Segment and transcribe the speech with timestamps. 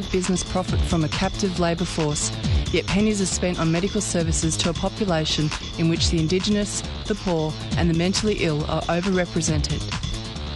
[0.00, 2.32] business profit from a captive labour force,
[2.72, 7.14] yet pennies are spent on medical services to a population in which the Indigenous, the
[7.14, 9.82] poor, and the mentally ill are overrepresented.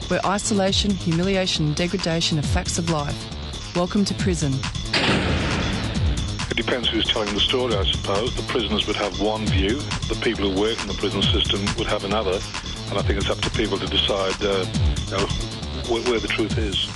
[0.08, 3.76] Where isolation, humiliation, and degradation are facts of life.
[3.76, 4.54] Welcome to prison.
[6.50, 8.34] It depends who's telling the story, I suppose.
[8.34, 11.88] The prisoners would have one view, the people who work in the prison system would
[11.88, 12.40] have another,
[12.88, 14.64] and I think it's up to people to decide uh,
[15.04, 15.26] you know,
[15.92, 16.95] where, where the truth is.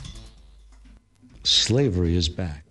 [1.43, 2.63] Slavery is back.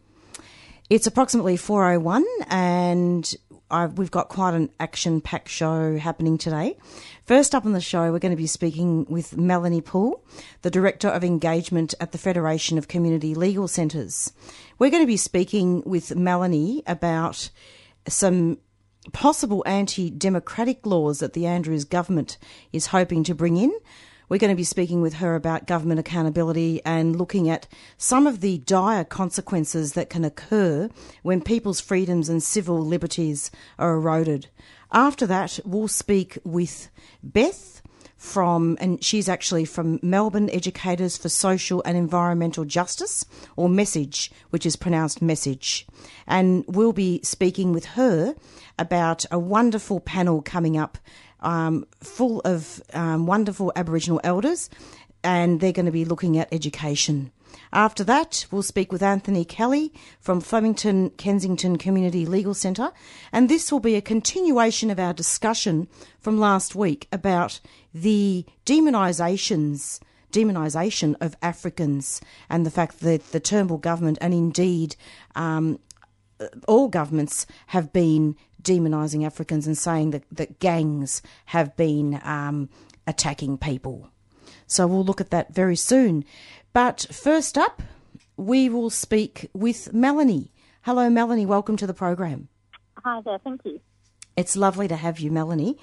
[0.90, 3.36] It's approximately 4.01 and
[3.72, 6.76] I've, we've got quite an action-packed show happening today.
[7.24, 10.22] First up on the show, we're going to be speaking with Melanie Poole,
[10.60, 14.32] the Director of Engagement at the Federation of Community Legal Centres.
[14.82, 17.50] We're going to be speaking with Melanie about
[18.08, 18.58] some
[19.12, 22.36] possible anti-democratic laws that the Andrews government
[22.72, 23.72] is hoping to bring in.
[24.28, 28.40] We're going to be speaking with her about government accountability and looking at some of
[28.40, 30.90] the dire consequences that can occur
[31.22, 34.48] when people's freedoms and civil liberties are eroded.
[34.90, 36.90] After that, we'll speak with
[37.22, 37.81] Beth
[38.22, 44.64] from, and she's actually from Melbourne Educators for Social and Environmental Justice, or Message, which
[44.64, 45.84] is pronounced Message.
[46.28, 48.36] And we'll be speaking with her
[48.78, 50.98] about a wonderful panel coming up
[51.40, 54.70] um, full of um, wonderful Aboriginal elders,
[55.24, 57.32] and they're going to be looking at education.
[57.72, 62.92] After that, we'll speak with Anthony Kelly from Flemington Kensington Community Legal Centre,
[63.32, 65.88] and this will be a continuation of our discussion
[66.20, 67.60] from last week about
[67.92, 70.00] the demonisations
[70.32, 74.96] demonisation of Africans and the fact that the Turnbull government and indeed
[75.34, 75.78] um,
[76.66, 82.68] all governments have been demonising Africans and saying that, that gangs have been um,
[83.06, 84.08] attacking people.
[84.66, 86.24] So we'll look at that very soon.
[86.72, 87.82] But first up,
[88.36, 90.52] we will speak with Melanie.
[90.82, 91.46] Hello, Melanie.
[91.46, 92.48] Welcome to the program.
[93.04, 93.38] Hi there.
[93.38, 93.80] Thank you.
[94.36, 95.76] It's lovely to have you, Melanie.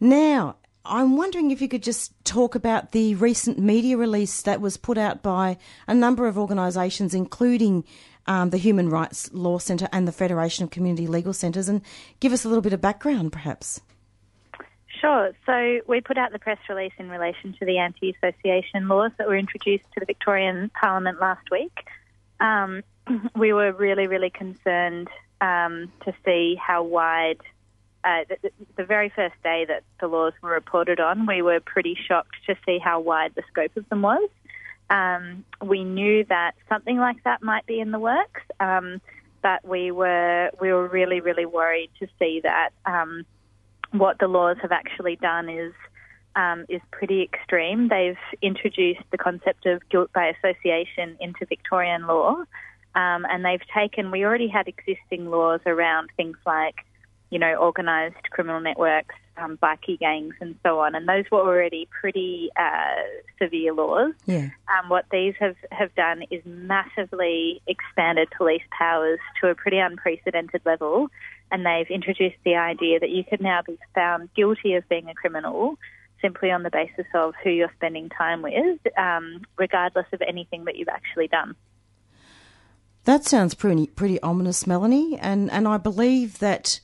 [0.00, 4.78] Now, I'm wondering if you could just talk about the recent media release that was
[4.78, 7.84] put out by a number of organisations, including
[8.26, 11.82] um, the Human Rights Law Centre and the Federation of Community Legal Centres, and
[12.20, 13.82] give us a little bit of background, perhaps.
[15.00, 15.32] Sure.
[15.46, 19.36] So we put out the press release in relation to the anti-association laws that were
[19.36, 21.86] introduced to the Victorian Parliament last week.
[22.40, 22.82] Um,
[23.36, 25.08] we were really, really concerned
[25.40, 27.40] um, to see how wide.
[28.04, 31.96] Uh, the, the, very first day that the laws were reported on, we were pretty
[32.06, 34.30] shocked to see how wide the scope of them was.
[34.88, 39.00] Um, we knew that something like that might be in the works, um,
[39.42, 43.26] but we were we were really really worried to see that um,
[43.92, 45.72] what the laws have actually done is
[46.36, 47.88] um, is pretty extreme.
[47.88, 52.44] They've introduced the concept of guilt by association into Victorian law,
[52.94, 54.10] um, and they've taken.
[54.10, 56.76] We already had existing laws around things like
[57.30, 60.94] you know, organised criminal networks, um, bikie gangs, and so on.
[60.94, 63.02] And those were already pretty uh,
[63.40, 64.14] severe laws.
[64.26, 64.48] Yeah.
[64.68, 70.62] Um, what these have, have done is massively expanded police powers to a pretty unprecedented
[70.64, 71.08] level.
[71.50, 75.14] And they've introduced the idea that you could now be found guilty of being a
[75.14, 75.78] criminal
[76.20, 80.76] simply on the basis of who you're spending time with, um, regardless of anything that
[80.76, 81.54] you've actually done.
[83.04, 86.80] That sounds pretty pretty ominous, Melanie, and and I believe that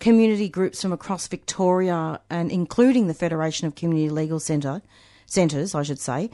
[0.00, 4.82] community groups from across Victoria and including the Federation of Community Legal Centre
[5.26, 6.28] centres, I should say,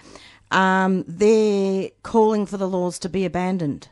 [0.50, 3.88] um, they're calling for the laws to be abandoned.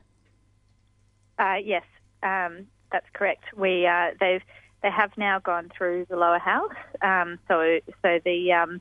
[1.39, 1.85] Uh, yes,
[2.23, 2.67] um,
[2.97, 3.45] that's correct.
[3.55, 4.43] We uh, they've
[4.83, 8.81] they have now gone through the lower house, um, so so the um,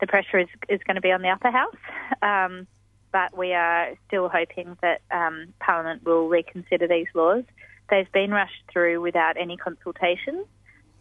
[0.00, 1.76] the pressure is is going to be on the upper house.
[2.22, 2.66] Um,
[3.10, 7.42] but we are still hoping that um, Parliament will reconsider these laws
[7.90, 10.44] they've been rushed through without any consultation.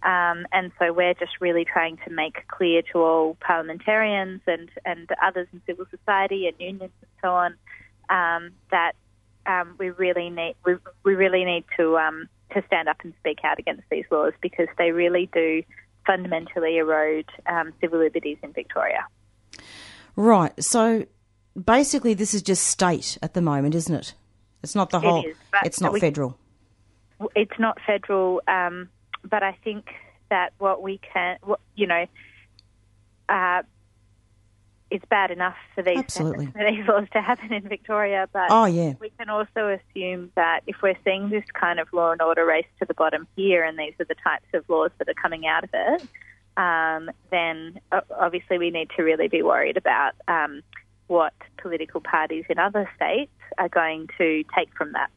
[0.04, 5.10] Um, and so we're just really trying to make clear to all parliamentarians and, and
[5.24, 7.56] others in civil society and unions and so on
[8.10, 8.94] um, that
[9.80, 11.98] we really need we, we really need to
[12.54, 15.64] to stand up and speak out against these laws because they really do
[16.06, 19.06] fundamentally erode um, civil liberties in Victoria.
[20.16, 20.54] Right.
[20.64, 21.06] So
[21.62, 24.14] basically, this is just state at the moment, isn't it?
[24.64, 25.26] It's not the whole.
[25.26, 26.38] is, but it's not we- federal.
[27.36, 28.90] It's not federal, um,
[29.28, 29.86] but I think
[30.30, 32.06] that what we can, what, you know,
[33.28, 33.64] uh,
[34.90, 36.48] it's bad enough for these Absolutely.
[36.48, 38.94] for these laws to happen in Victoria, but Oh yeah.
[39.00, 42.68] we can also assume that if we're seeing this kind of law and order race
[42.80, 45.64] to the bottom here, and these are the types of laws that are coming out
[45.64, 46.08] of it,
[46.58, 47.80] um, then
[48.20, 50.62] obviously we need to really be worried about um,
[51.08, 55.10] what political parties in other states are going to take from that.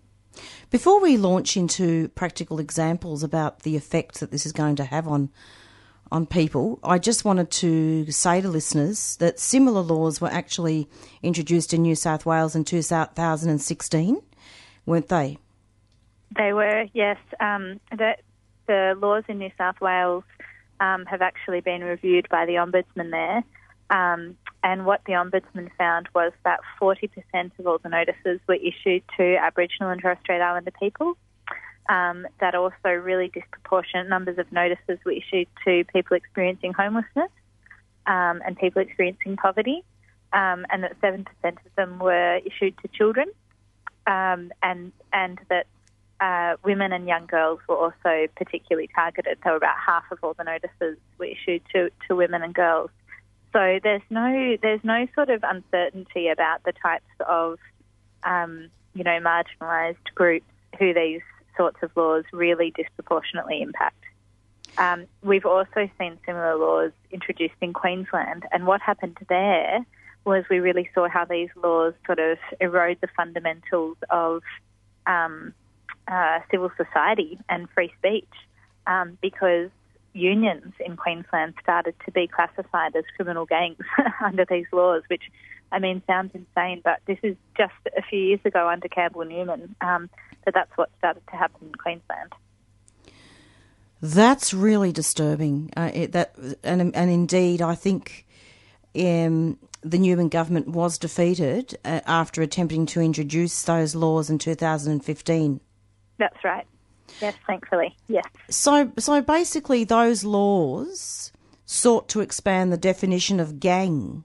[0.71, 5.09] Before we launch into practical examples about the effects that this is going to have
[5.09, 5.31] on
[6.13, 10.89] on people, I just wanted to say to listeners that similar laws were actually
[11.23, 14.23] introduced in New South Wales in 2016,
[14.87, 15.39] weren't they?
[16.37, 17.19] They were, yes.
[17.39, 18.17] Um, the,
[18.67, 20.25] the laws in New South Wales
[20.81, 23.45] um, have actually been reviewed by the Ombudsman there.
[23.91, 27.09] Um, and what the Ombudsman found was that 40%
[27.59, 31.17] of all the notices were issued to Aboriginal and Torres Strait Islander people.
[31.91, 37.33] Um, that also really disproportionate numbers of notices were issued to people experiencing homelessness
[38.07, 39.83] um, and people experiencing poverty,
[40.33, 43.29] um, and that 7% of them were issued to children,
[44.07, 45.67] um, and, and that
[46.21, 49.39] uh, women and young girls were also particularly targeted.
[49.43, 52.91] So about half of all the notices were issued to, to women and girls.
[53.53, 57.59] So there's no there's no sort of uncertainty about the types of
[58.23, 60.47] um, you know marginalised groups
[60.79, 61.23] who these
[61.61, 64.03] sorts of laws really disproportionately impact.
[64.79, 69.85] Um, we've also seen similar laws introduced in Queensland, and what happened there
[70.25, 74.43] was we really saw how these laws sort of erode the fundamentals of
[75.07, 75.53] um,
[76.09, 78.33] uh, civil society and free speech
[78.87, 79.69] um, because
[80.15, 83.85] unions in Queensland started to be classified as criminal gangs
[84.25, 85.25] under these laws, which
[85.73, 89.75] I mean sounds insane, but this is just a few years ago under Campbell Newman
[89.83, 90.09] um,
[90.45, 92.33] that that's what started to happen in Queensland.
[94.03, 95.71] That's really disturbing.
[95.77, 98.27] Uh, it, that and and indeed, I think
[98.97, 105.61] um, the Newman government was defeated uh, after attempting to introduce those laws in 2015.
[106.19, 106.67] That's right.
[107.21, 108.25] Yes, thankfully, yes.
[108.49, 111.33] So, so basically, those laws
[111.67, 114.25] sought to expand the definition of gang,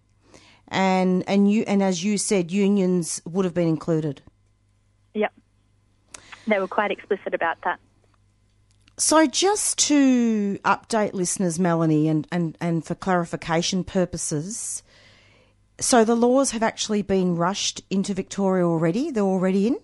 [0.67, 4.21] and and you and as you said, unions would have been included.
[6.47, 7.80] They were quite explicit about that.
[8.97, 14.83] So, just to update listeners, Melanie, and, and, and for clarification purposes,
[15.80, 19.12] so the laws have actually been rushed into Victoria already?
[19.12, 19.80] They're already in?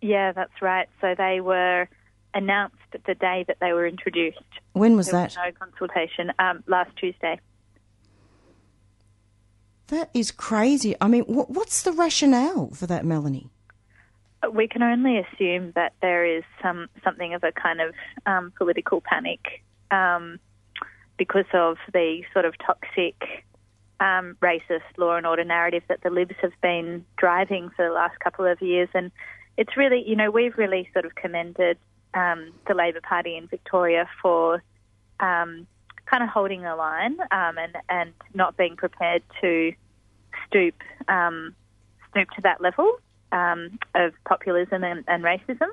[0.00, 0.88] Yeah, that's right.
[1.00, 1.88] So they were
[2.32, 2.76] announced
[3.06, 4.38] the day that they were introduced.
[4.72, 5.36] When was There that?
[5.36, 7.40] was no consultation um, last Tuesday.
[9.88, 10.94] That is crazy.
[11.00, 13.50] I mean, what, what's the rationale for that, Melanie?
[14.52, 17.94] We can only assume that there is some something of a kind of
[18.26, 20.38] um, political panic um,
[21.16, 23.16] because of the sort of toxic,
[24.00, 28.18] um, racist law and order narrative that the Libs have been driving for the last
[28.20, 28.88] couple of years.
[28.94, 29.10] And
[29.56, 31.76] it's really, you know, we've really sort of commended
[32.14, 34.62] um, the Labor Party in Victoria for
[35.20, 35.66] um,
[36.06, 39.72] kind of holding the line um, and and not being prepared to
[40.46, 40.74] stoop
[41.08, 41.54] um,
[42.10, 42.98] stoop to that level
[43.32, 45.68] um, of populism and, and racism.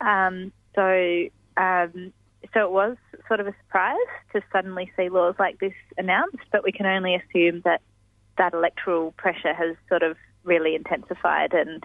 [0.00, 2.12] Um, so um,
[2.54, 2.96] so it was
[3.28, 3.96] sort of a surprise
[4.32, 7.82] to suddenly see laws like this announced, but we can only assume that
[8.38, 11.84] that electoral pressure has sort of really intensified and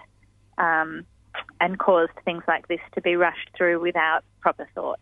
[0.58, 1.05] um,
[1.60, 5.00] and caused things like this to be rushed through without proper thought.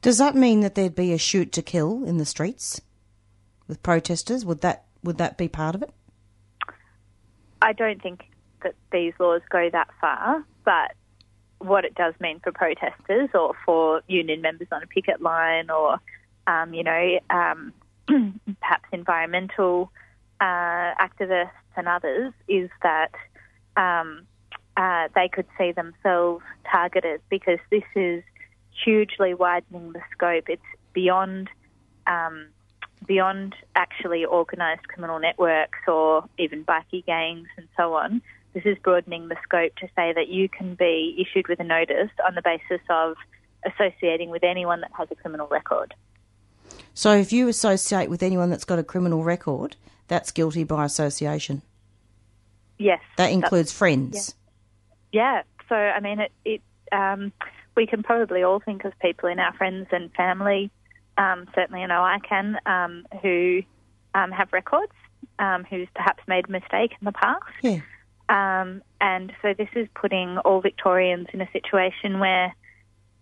[0.00, 2.80] Does that mean that there'd be a shoot to kill in the streets
[3.68, 4.44] with protesters?
[4.44, 5.90] Would that would that be part of it?
[7.60, 8.24] I don't think
[8.62, 10.92] that these laws go that far, but
[11.58, 15.98] what it does mean for protesters or for union members on a picket line or,
[16.46, 17.72] um, you know, um,
[18.60, 19.90] perhaps environmental
[20.40, 23.12] uh, activists and others is that
[23.76, 24.26] um,
[24.76, 28.22] uh, they could see themselves targeted because this is
[28.84, 30.48] hugely widening the scope.
[30.48, 31.48] It's beyond
[32.06, 32.46] um,
[33.06, 38.22] beyond actually organised criminal networks or even bikie gangs and so on.
[38.52, 42.10] This is broadening the scope to say that you can be issued with a notice
[42.26, 43.16] on the basis of
[43.64, 45.94] associating with anyone that has a criminal record.
[46.94, 49.76] So if you associate with anyone that's got a criminal record,
[50.08, 51.62] that's guilty by association.
[52.78, 54.34] Yes, That includes friends.
[55.12, 55.42] Yeah.
[55.68, 57.32] So, I mean, it, it um,
[57.76, 60.70] we can probably all think of people in our friends and family,
[61.18, 63.62] um, certainly I know I can, um, who
[64.14, 64.92] um, have records,
[65.38, 67.44] um, who's perhaps made a mistake in the past.
[67.62, 67.80] Yeah.
[68.32, 72.54] Um, and so this is putting all Victorians in a situation where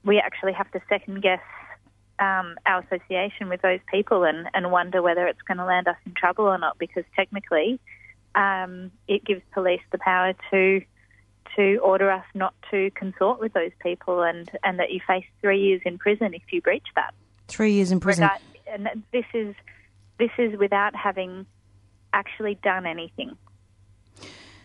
[0.04, 1.40] we actually have to second guess
[2.20, 5.96] um, our association with those people and, and wonder whether it's going to land us
[6.06, 7.80] in trouble or not because technically
[8.36, 10.80] um, it gives police the power to
[11.56, 15.60] to order us not to consort with those people and, and that you face three
[15.60, 17.12] years in prison if you breach that.
[17.48, 18.22] Three years in prison.
[18.22, 18.40] Regard-
[18.72, 19.56] and this is
[20.20, 21.46] this is without having
[22.12, 23.36] actually done anything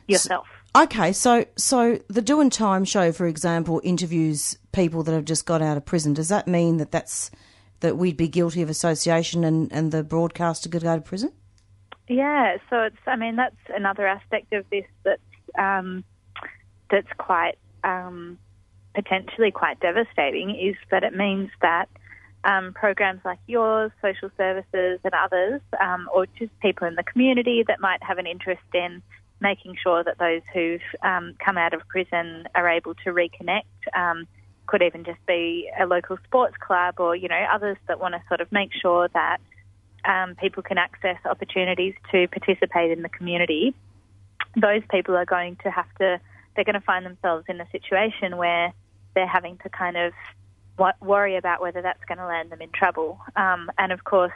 [0.08, 0.48] yourself.
[0.76, 5.62] Okay, so so the Doing Time show, for example, interviews people that have just got
[5.62, 6.14] out of prison.
[6.14, 7.32] Does that mean that that's
[7.80, 11.32] that we'd be guilty of association and, and the broadcaster could go to prison?
[12.08, 12.98] Yeah, so it's.
[13.08, 15.22] I mean, that's another aspect of this that's
[15.58, 16.04] um,
[16.92, 18.38] that's quite um,
[18.94, 20.52] potentially quite devastating.
[20.52, 21.88] Is that it means that
[22.44, 27.64] um, programs like yours, social services, and others, um, or just people in the community
[27.68, 29.02] that might have an interest in
[29.40, 33.64] making sure that those who've um, come out of prison are able to reconnect.
[33.96, 34.28] Um,
[34.68, 38.22] could even just be a local sports club, or you know others that want to
[38.28, 39.38] sort of make sure that
[40.06, 43.76] um, people can access opportunities to participate in the community.
[44.60, 46.20] Those people are going to have to.
[46.56, 48.74] They're going to find themselves in a situation where
[49.14, 50.14] they're having to kind of
[51.02, 53.20] worry about whether that's going to land them in trouble.
[53.36, 54.34] Um, and of course,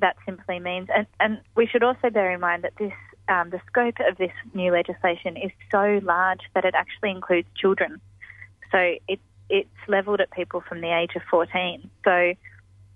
[0.00, 2.92] that simply means, and, and we should also bear in mind that this
[3.28, 8.00] um, the scope of this new legislation is so large that it actually includes children.
[8.70, 11.90] So it, it's levelled at people from the age of 14.
[12.04, 12.34] So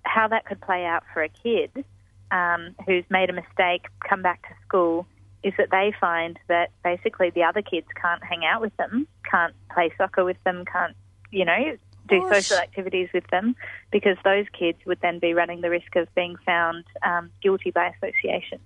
[0.04, 1.84] how that could play out for a kid
[2.30, 5.06] um, who's made a mistake, come back to school,
[5.42, 9.54] is that they find that basically the other kids can't hang out with them, can't
[9.72, 10.94] play soccer with them, can't,
[11.30, 11.76] you know,
[12.08, 13.54] do social activities with them,
[13.90, 17.88] because those kids would then be running the risk of being found um, guilty by
[17.88, 18.60] association.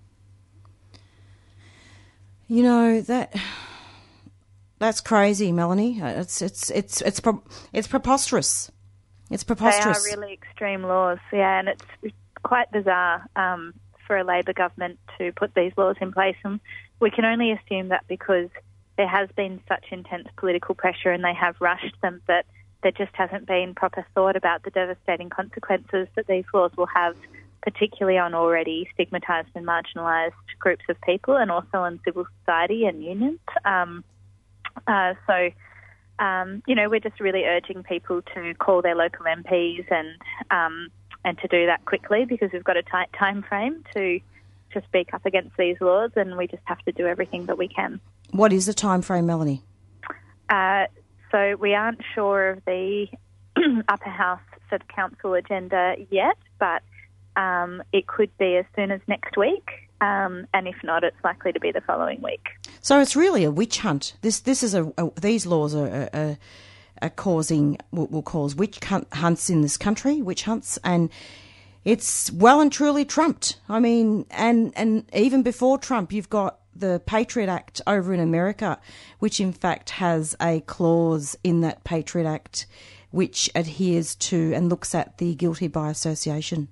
[2.55, 3.35] You know that
[4.79, 5.99] that's crazy, Melanie.
[5.99, 7.21] It's it's it's it's
[7.73, 8.71] it's preposterous.
[9.29, 10.05] It's preposterous.
[10.05, 13.75] They are really extreme laws, yeah, and it's quite bizarre um,
[14.07, 16.37] for a Labor government to put these laws in place.
[16.45, 16.61] And
[17.01, 18.51] we can only assume that because
[18.97, 22.47] there has been such intense political pressure and they have rushed them, that
[22.85, 27.17] there just hasn't been proper thought about the devastating consequences that these laws will have,
[27.65, 33.03] particularly on already stigmatised and marginalised groups of people and also on civil society and
[33.03, 33.41] unions.
[33.65, 34.05] Um,
[34.87, 35.51] uh, so,
[36.23, 40.09] um, you know, we're just really urging people to call their local MPs and
[40.51, 40.89] um,
[41.25, 44.21] and to do that quickly because we've got a tight time frame to
[44.73, 47.69] to speak up against these laws, and we just have to do everything that we
[47.69, 48.01] can.
[48.31, 49.63] What is the time frame, Melanie?
[50.51, 50.87] Uh,
[51.31, 53.07] so we aren't sure of the
[53.89, 56.83] upper house sort of council agenda yet, but
[57.37, 59.69] um, it could be as soon as next week,
[60.01, 62.49] um, and if not, it's likely to be the following week.
[62.81, 64.15] So it's really a witch hunt.
[64.23, 66.39] This this is a, a these laws are, are,
[67.03, 71.11] are, causing will, will cause witch hunts in this country, witch hunts, and
[71.85, 73.59] it's well and truly trumped.
[73.69, 78.81] I mean, and and even before Trump, you've got the Patriot Act over in America,
[79.19, 82.67] which in fact has a clause in that Patriot Act
[83.15, 86.67] which adheres to and looks at the guilty by association.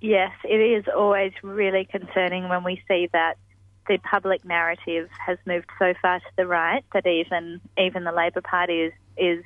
[0.00, 3.36] Yes, it is always really concerning when we see that
[3.86, 8.40] the public narrative has moved so far to the right that even even the Labor
[8.40, 9.44] Party is is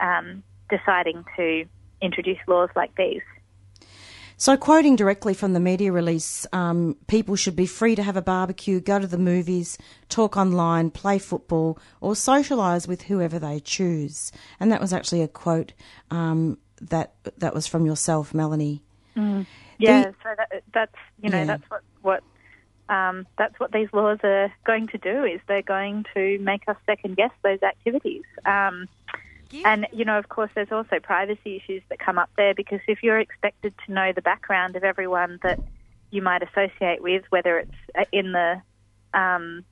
[0.00, 1.64] um, deciding to
[2.00, 3.22] introduce laws like these.
[4.38, 8.22] So, quoting directly from the media release, um, people should be free to have a
[8.22, 9.78] barbecue, go to the movies,
[10.10, 14.32] talk online, play football, or socialise with whoever they choose.
[14.60, 15.72] And that was actually a quote
[16.10, 18.82] um, that that was from yourself, Melanie.
[19.78, 21.44] Yeah, The- so that, that's you know Yeah.
[21.46, 22.22] that's what what
[22.88, 26.76] um, that's what these laws are going to do is they're going to make us
[26.86, 28.22] second guess those activities.
[28.44, 28.88] Um,
[29.64, 33.02] and you know, of course, there's also privacy issues that come up there because if
[33.02, 35.58] you're expected to know the background of everyone that
[36.10, 38.60] you might associate with, whether it's uh, in the
[39.14, 39.64] um,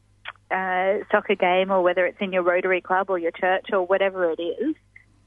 [0.50, 4.30] uh, soccer game or whether it's in your Rotary Club or your church or whatever
[4.30, 4.74] it is,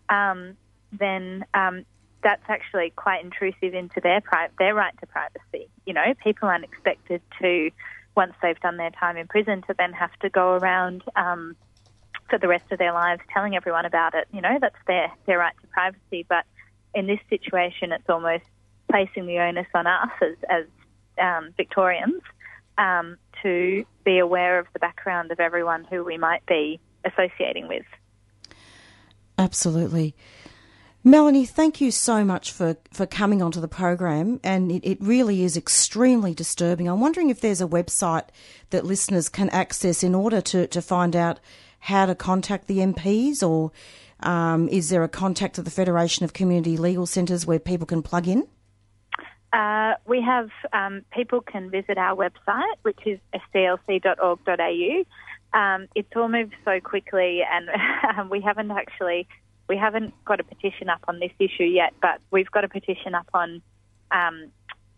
[0.10, 0.58] um,
[0.92, 1.86] then um,
[2.28, 5.70] that's actually quite intrusive into their pri- their right to privacy.
[5.86, 7.72] You know, people aren't expected to,
[8.18, 11.56] once they've done their time in prison, to then have to go around um,
[12.30, 14.28] for the rest of their lives telling everyone about it.
[14.34, 16.26] You know, that's their their right to privacy.
[16.28, 16.44] But
[16.94, 18.44] in this situation, it's almost
[18.92, 20.66] placing the onus on us as as
[21.18, 22.22] um, Victorians
[22.78, 27.86] um, to be aware of the background of everyone who we might be associating with.
[29.38, 30.14] Absolutely.
[31.08, 35.42] Melanie, thank you so much for, for coming onto the program, and it, it really
[35.42, 36.90] is extremely disturbing.
[36.90, 38.26] I'm wondering if there's a website
[38.72, 41.40] that listeners can access in order to, to find out
[41.80, 43.72] how to contact the MPs, or
[44.20, 48.04] um, is there a contact at the Federation of Community Legal Centres where people can
[48.04, 48.46] plug in?
[49.54, 55.04] Uh, we have um, people can visit our website, which is fclc.org.au.
[55.58, 59.26] Um, it's all moved so quickly, and we haven't actually
[59.68, 63.16] we haven't got a petition up on this issue yet, but we've got a petition
[63.16, 63.62] up on
[64.12, 64.52] um,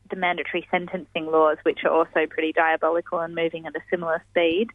[0.09, 4.69] the mandatory sentencing laws, which are also pretty diabolical and moving at a similar speed.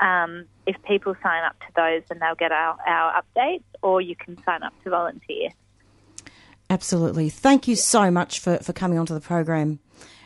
[0.00, 4.14] Um, if people sign up to those, then they'll get our, our updates, or you
[4.16, 5.50] can sign up to volunteer.
[6.70, 7.30] Absolutely.
[7.30, 9.78] Thank you so much for, for coming onto the program,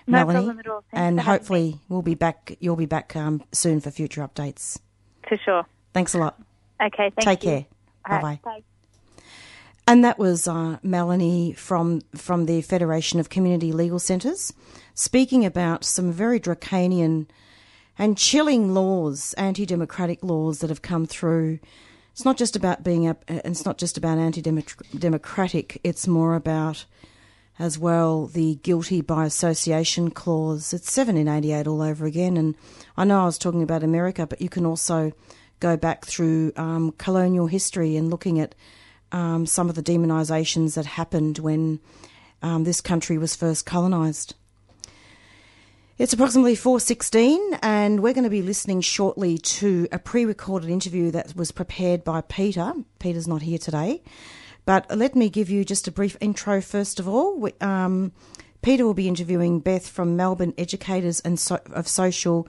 [0.06, 0.46] no Melanie.
[0.46, 0.84] problem at all.
[0.92, 2.56] And hopefully we'll be back.
[2.60, 4.78] You'll be back um, soon for future updates.
[5.28, 5.64] For sure.
[5.94, 6.40] Thanks a lot.
[6.82, 7.22] Okay, thank you.
[7.22, 7.50] Take you.
[7.50, 7.66] care.
[8.10, 8.50] All Bye right, bye.
[8.58, 8.62] bye.
[9.86, 14.52] And that was uh, Melanie from from the Federation of Community Legal Centres,
[14.94, 17.26] speaking about some very draconian
[17.98, 21.58] and chilling laws, anti-democratic laws that have come through.
[22.12, 25.80] It's not just about being a, it's not just about anti-democratic.
[25.82, 26.84] It's more about
[27.58, 30.72] as well the guilty by association clause.
[30.72, 32.36] It's 1788 all over again.
[32.36, 32.54] And
[32.96, 35.12] I know I was talking about America, but you can also
[35.60, 38.54] go back through um, colonial history and looking at
[39.12, 41.80] um, some of the demonisations that happened when
[42.42, 44.34] um, this country was first colonised.
[45.98, 51.36] It's approximately 4:16 and we're going to be listening shortly to a pre-recorded interview that
[51.36, 52.72] was prepared by Peter.
[52.98, 54.02] Peter's not here today.
[54.64, 57.38] But let me give you just a brief intro first of all.
[57.38, 58.12] We- Um,
[58.62, 62.48] Peter will be interviewing Beth from Melbourne Educators and so- of Social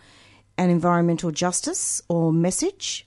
[0.58, 3.05] and Environmental Justice, or Message.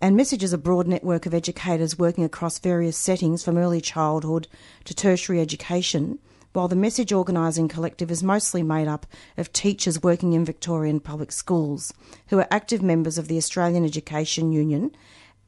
[0.00, 4.46] And Message is a broad network of educators working across various settings from early childhood
[4.84, 6.18] to tertiary education,
[6.52, 11.32] while the Message Organising Collective is mostly made up of teachers working in Victorian public
[11.32, 11.92] schools
[12.28, 14.92] who are active members of the Australian Education Union,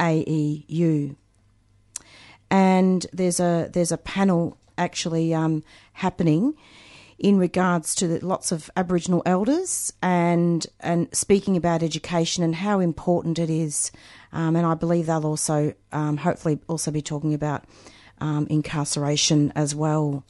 [0.01, 1.15] AEU
[2.51, 5.63] and there's a there's a panel actually um,
[5.95, 6.55] happening
[7.21, 12.81] in regards to the, lots of Aboriginal elders and and speaking about education and how
[12.81, 13.93] important it is.
[14.33, 17.65] Um, and I believe they'll also um, hopefully also be talking about
[18.21, 20.25] um, incarceration as well.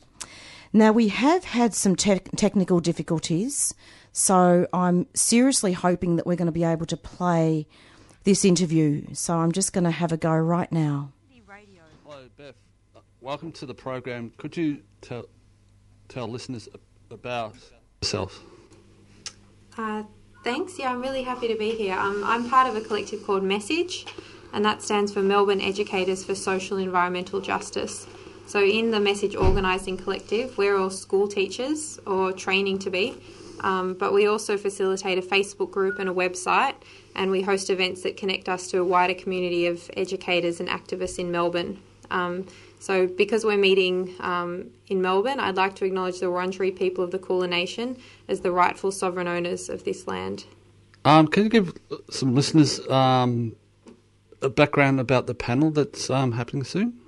[0.72, 3.74] Now we have had some te- technical difficulties,
[4.12, 7.66] so I'm seriously hoping that we're going to be able to play
[8.24, 9.06] this interview.
[9.14, 11.12] So I'm just going to have a go right now.
[12.04, 12.54] Hello, Beth.
[12.96, 14.32] Uh, Welcome to the program.
[14.36, 15.26] Could you tell
[16.10, 16.68] tell listeners
[17.10, 17.54] about
[18.02, 18.42] yourself?
[19.78, 20.02] Uh,
[20.42, 20.78] thanks.
[20.78, 21.96] Yeah, I'm really happy to be here.
[21.96, 24.06] Um, I'm part of a collective called Message,
[24.52, 28.06] and that stands for Melbourne Educators for Social and Environmental Justice.
[28.46, 33.14] So, in the Message Organising Collective, we're all school teachers or training to be,
[33.60, 36.74] um, but we also facilitate a Facebook group and a website,
[37.14, 41.20] and we host events that connect us to a wider community of educators and activists
[41.20, 41.80] in Melbourne.
[42.10, 42.48] Um,
[42.80, 47.10] so, because we're meeting um, in Melbourne, I'd like to acknowledge the Wurundjeri people of
[47.10, 50.46] the Kulin Nation as the rightful sovereign owners of this land.
[51.04, 51.74] Um, can you give
[52.10, 53.54] some listeners um,
[54.40, 56.98] a background about the panel that's um, happening soon?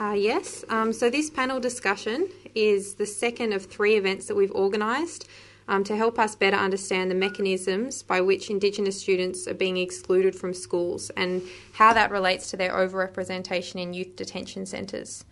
[0.00, 4.52] Uh, yes, um, so this panel discussion is the second of three events that we've
[4.52, 5.28] organised
[5.68, 10.34] um, to help us better understand the mechanisms by which Indigenous students are being excluded
[10.34, 11.42] from schools and
[11.74, 15.24] how that relates to their overrepresentation in youth detention centres.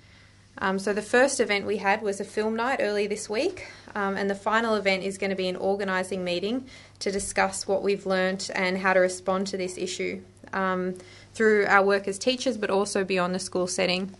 [0.59, 4.17] Um, so the first event we had was a film night early this week, um,
[4.17, 6.67] and the final event is going to be an organising meeting
[6.99, 10.21] to discuss what we've learnt and how to respond to this issue
[10.53, 10.95] um,
[11.35, 14.15] through our work as teachers, but also beyond the school setting.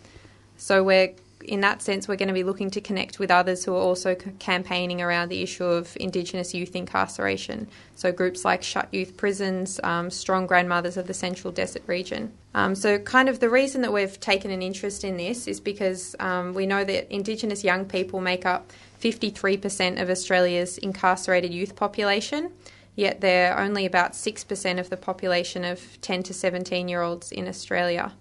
[0.57, 3.73] So we're in that sense, we're going to be looking to connect with others who
[3.73, 7.67] are also campaigning around the issue of Indigenous youth incarceration.
[7.95, 12.31] So, groups like Shut Youth Prisons, um, Strong Grandmothers of the Central Desert region.
[12.53, 16.15] Um, so, kind of the reason that we've taken an interest in this is because
[16.19, 22.51] um, we know that Indigenous young people make up 53% of Australia's incarcerated youth population.
[22.95, 27.47] Yet they're only about 6% of the population of 10 to 17 year olds in
[27.47, 28.13] Australia.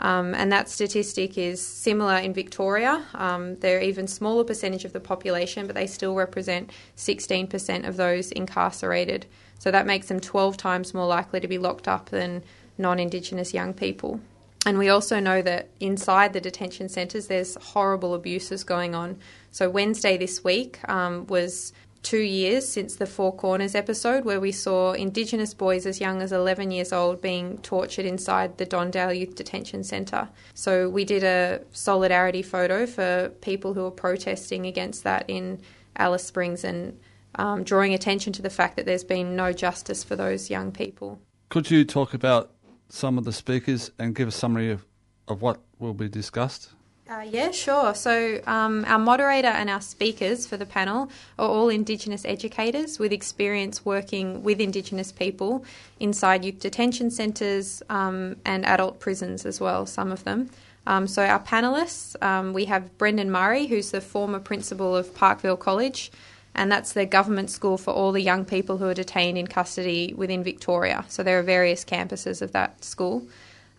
[0.00, 3.04] Um, and that statistic is similar in Victoria.
[3.14, 8.32] Um, they're even smaller percentage of the population, but they still represent 16% of those
[8.32, 9.26] incarcerated.
[9.58, 12.42] So that makes them 12 times more likely to be locked up than
[12.78, 14.20] non Indigenous young people.
[14.66, 19.18] And we also know that inside the detention centres, there's horrible abuses going on.
[19.50, 24.52] So Wednesday this week um, was two years since the Four Corners episode, where we
[24.52, 29.12] saw Indigenous boys as young as 11 years old being tortured inside the Don Dale
[29.12, 30.28] Youth Detention Centre.
[30.54, 35.60] So we did a solidarity photo for people who are protesting against that in
[35.96, 36.98] Alice Springs and
[37.36, 41.20] um, drawing attention to the fact that there's been no justice for those young people.
[41.48, 42.52] Could you talk about
[42.88, 44.86] some of the speakers and give a summary of,
[45.28, 46.70] of what will be discussed?
[47.10, 47.92] Uh, yeah, sure.
[47.92, 53.12] So, um, our moderator and our speakers for the panel are all Indigenous educators with
[53.12, 55.64] experience working with Indigenous people
[55.98, 60.50] inside youth detention centres um, and adult prisons as well, some of them.
[60.86, 65.56] Um, so, our panelists um, we have Brendan Murray, who's the former principal of Parkville
[65.56, 66.12] College,
[66.54, 70.14] and that's the government school for all the young people who are detained in custody
[70.16, 71.04] within Victoria.
[71.08, 73.26] So, there are various campuses of that school.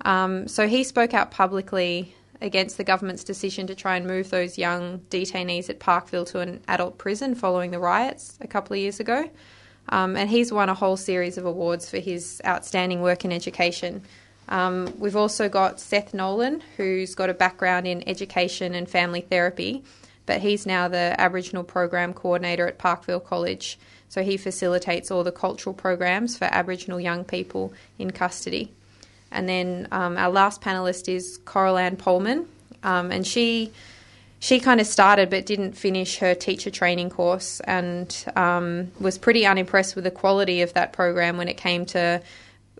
[0.04, 4.58] Um, so, he spoke out publicly against the government's decision to try and move those
[4.58, 9.00] young detainees at Parkville to an adult prison following the riots a couple of years
[9.00, 9.30] ago.
[9.90, 14.02] Um, and he's won a whole series of awards for his outstanding work in education.
[14.50, 19.84] Um, we've also got Seth Nolan, who's got a background in education and family therapy,
[20.26, 23.80] but he's now the Aboriginal Program Coordinator at Parkville College.
[24.10, 28.74] So he facilitates all the cultural programs for Aboriginal young people in custody.
[29.32, 32.46] And then um, our last panelist is Coral Ann Polman,
[32.84, 33.72] um, and she
[34.40, 39.46] she kind of started but didn't finish her teacher training course and um, was pretty
[39.46, 42.22] unimpressed with the quality of that program when it came to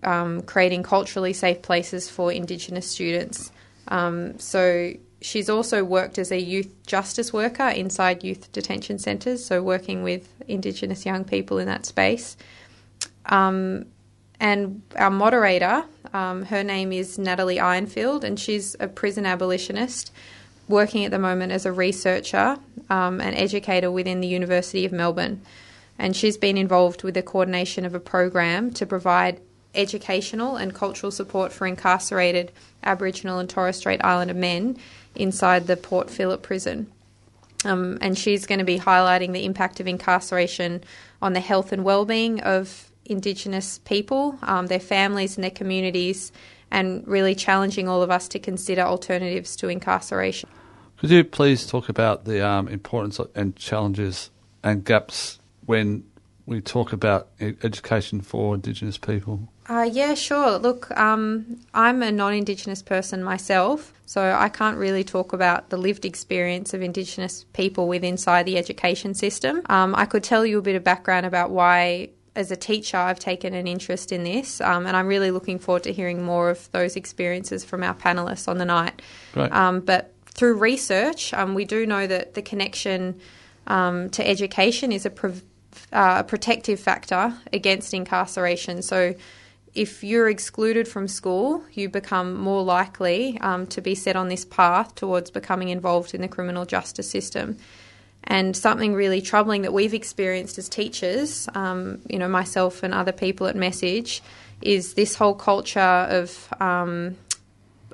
[0.04, 3.52] um, creating culturally safe places for Indigenous students.
[3.90, 9.62] Um, so she's also worked as a youth justice worker inside youth detention centres, so
[9.62, 12.36] working with Indigenous young people in that space.
[13.28, 13.86] Um,
[14.42, 20.12] and our moderator, um, her name is Natalie Ironfield, and she's a prison abolitionist
[20.68, 22.58] working at the moment as a researcher
[22.90, 25.42] um, and educator within the University of Melbourne.
[26.00, 29.40] And she's been involved with the coordination of a program to provide
[29.76, 32.52] educational and cultural support for incarcerated
[32.84, 34.76] Aboriginal and Torres Strait Islander men
[35.14, 36.92] inside the Port Phillip prison.
[37.64, 40.84] Um, and she's going to be highlighting the impact of incarceration
[41.22, 46.32] on the health and well-being of Indigenous people, um, their families, and their communities,
[46.72, 50.50] and really challenging all of us to consider alternatives to incarceration.
[50.98, 54.30] Could you please talk about the um, importance and challenges
[54.64, 56.04] and gaps when
[56.46, 59.48] we talk about education for Indigenous people?
[59.68, 60.58] Uh, yeah, sure.
[60.58, 65.78] Look, um, I'm a non Indigenous person myself, so I can't really talk about the
[65.78, 69.62] lived experience of Indigenous people with inside the education system.
[69.68, 73.20] Um, I could tell you a bit of background about why as a teacher, I've
[73.20, 76.72] taken an interest in this, um, and I'm really looking forward to hearing more of
[76.72, 79.02] those experiences from our panelists on the night.
[79.52, 83.20] Um, but through research, um, we do know that the connection
[83.68, 85.12] um, to education is a,
[85.92, 88.82] uh, a protective factor against incarceration.
[88.82, 89.16] So,
[89.74, 94.44] if you're excluded from school, you become more likely um, to be set on this
[94.44, 97.56] path towards becoming involved in the criminal justice system.
[98.24, 103.12] And something really troubling that we've experienced as teachers, um, you know, myself and other
[103.12, 104.22] people at Message,
[104.62, 107.18] is this whole culture of, um,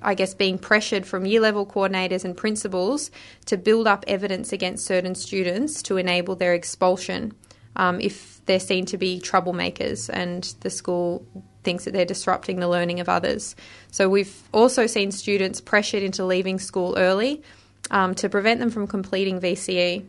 [0.01, 3.09] I guess, being pressured from year level coordinators and principals
[3.45, 7.33] to build up evidence against certain students to enable their expulsion
[7.77, 11.25] um, if they're seen to be troublemakers and the school
[11.63, 13.55] thinks that they're disrupting the learning of others.
[13.91, 17.43] So we've also seen students pressured into leaving school early
[17.91, 20.05] um, to prevent them from completing VCE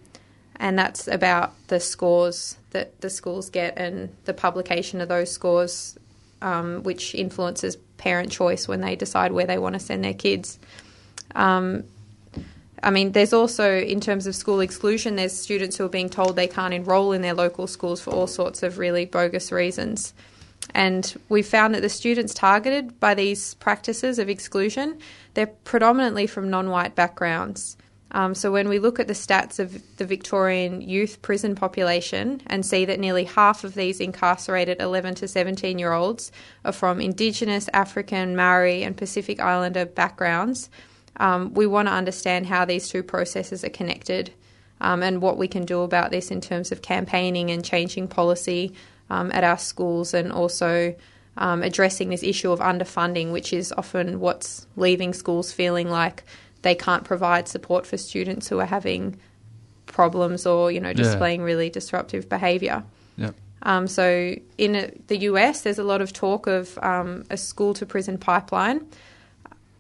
[0.59, 5.99] and that's about the scores that the schools get and the publication of those scores,
[6.42, 10.59] um, which influences parent choice when they decide where they want to send their kids.
[11.35, 11.85] Um,
[12.83, 16.37] I mean, there's also, in terms of school exclusion, there's students who are being told
[16.37, 20.14] they can't enrol in their local schools for all sorts of really bogus reasons.
[20.75, 24.99] And we found that the students targeted by these practices of exclusion,
[25.35, 27.77] they're predominantly from non-white backgrounds.
[28.11, 32.64] Um, so when we look at the stats of the Victorian youth prison population and
[32.64, 36.33] see that nearly half of these incarcerated 11 to 17 year olds
[36.64, 40.71] are from Indigenous, African, Maori, and Pacific Islander backgrounds,
[41.18, 44.33] um, we want to understand how these two processes are connected
[44.81, 48.73] um, and what we can do about this in terms of campaigning and changing policy
[49.11, 50.94] um, at our schools and also.
[51.40, 56.25] Um, addressing this issue of underfunding, which is often what's leaving schools feeling like
[56.62, 59.18] they can't provide support for students who are having
[59.87, 61.47] problems or you know displaying yeah.
[61.47, 62.85] really disruptive behaviour.
[63.16, 63.35] Yep.
[63.62, 67.75] Um, so in a, the US, there's a lot of talk of um, a school
[67.75, 68.87] to prison pipeline,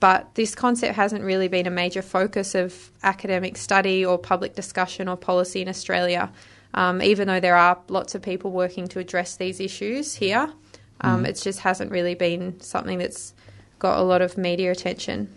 [0.00, 5.08] but this concept hasn't really been a major focus of academic study or public discussion
[5.08, 6.30] or policy in Australia.
[6.74, 10.52] Um, even though there are lots of people working to address these issues here,
[11.00, 13.32] um, it just hasn't really been something that's
[13.78, 15.34] got a lot of media attention.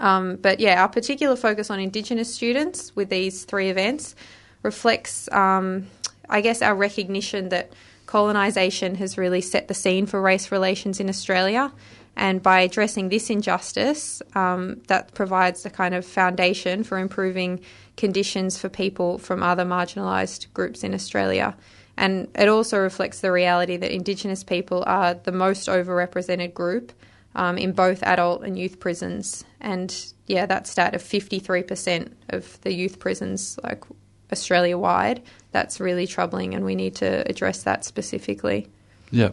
[0.00, 4.16] Um, but yeah, our particular focus on Indigenous students with these three events
[4.62, 5.86] reflects, um,
[6.28, 7.72] I guess, our recognition that
[8.06, 11.70] colonisation has really set the scene for race relations in Australia.
[12.16, 17.60] And by addressing this injustice, um, that provides the kind of foundation for improving
[17.96, 21.56] conditions for people from other marginalised groups in Australia.
[21.96, 26.92] And it also reflects the reality that Indigenous people are the most overrepresented group
[27.34, 29.44] um, in both adult and youth prisons.
[29.60, 29.94] And
[30.26, 33.84] yeah, that stat of 53% of the youth prisons, like
[34.32, 38.68] Australia wide, that's really troubling, and we need to address that specifically.
[39.10, 39.30] Yeah.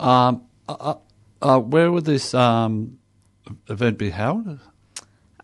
[0.00, 0.94] Um, uh,
[1.40, 2.98] uh, where would this um,
[3.68, 4.60] event be held?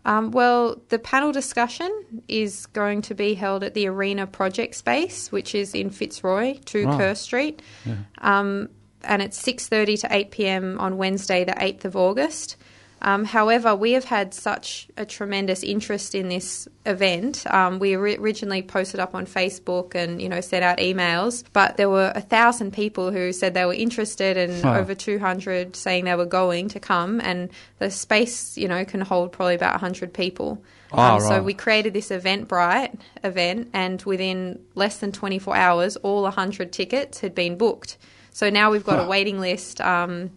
[0.05, 1.91] Um, well, the panel discussion
[2.27, 6.85] is going to be held at the Arena Project Space, which is in Fitzroy, 2
[6.85, 6.97] Right.
[6.97, 7.61] Kerr Street.
[7.85, 7.95] Yeah.
[8.19, 8.69] Um,
[9.07, 10.79] and it's 6.30 to 8 p.m.
[10.79, 12.55] on Wednesday, the 8th of August.
[13.01, 17.43] Um, however, we have had such a tremendous interest in this event.
[17.53, 21.77] Um, we ori- originally posted up on Facebook and you know sent out emails, but
[21.77, 24.79] there were a thousand people who said they were interested, and Wow.
[24.79, 27.19] over 200 saying they were going to come.
[27.21, 30.63] And the space, you know, can hold probably about 100 people.
[30.91, 31.43] Ah, Um, So right.
[31.43, 37.35] we created this Eventbrite event, and within less than 24 hours, all 100 tickets had
[37.35, 37.97] been booked.
[38.35, 40.29] So now we've got a waiting list um,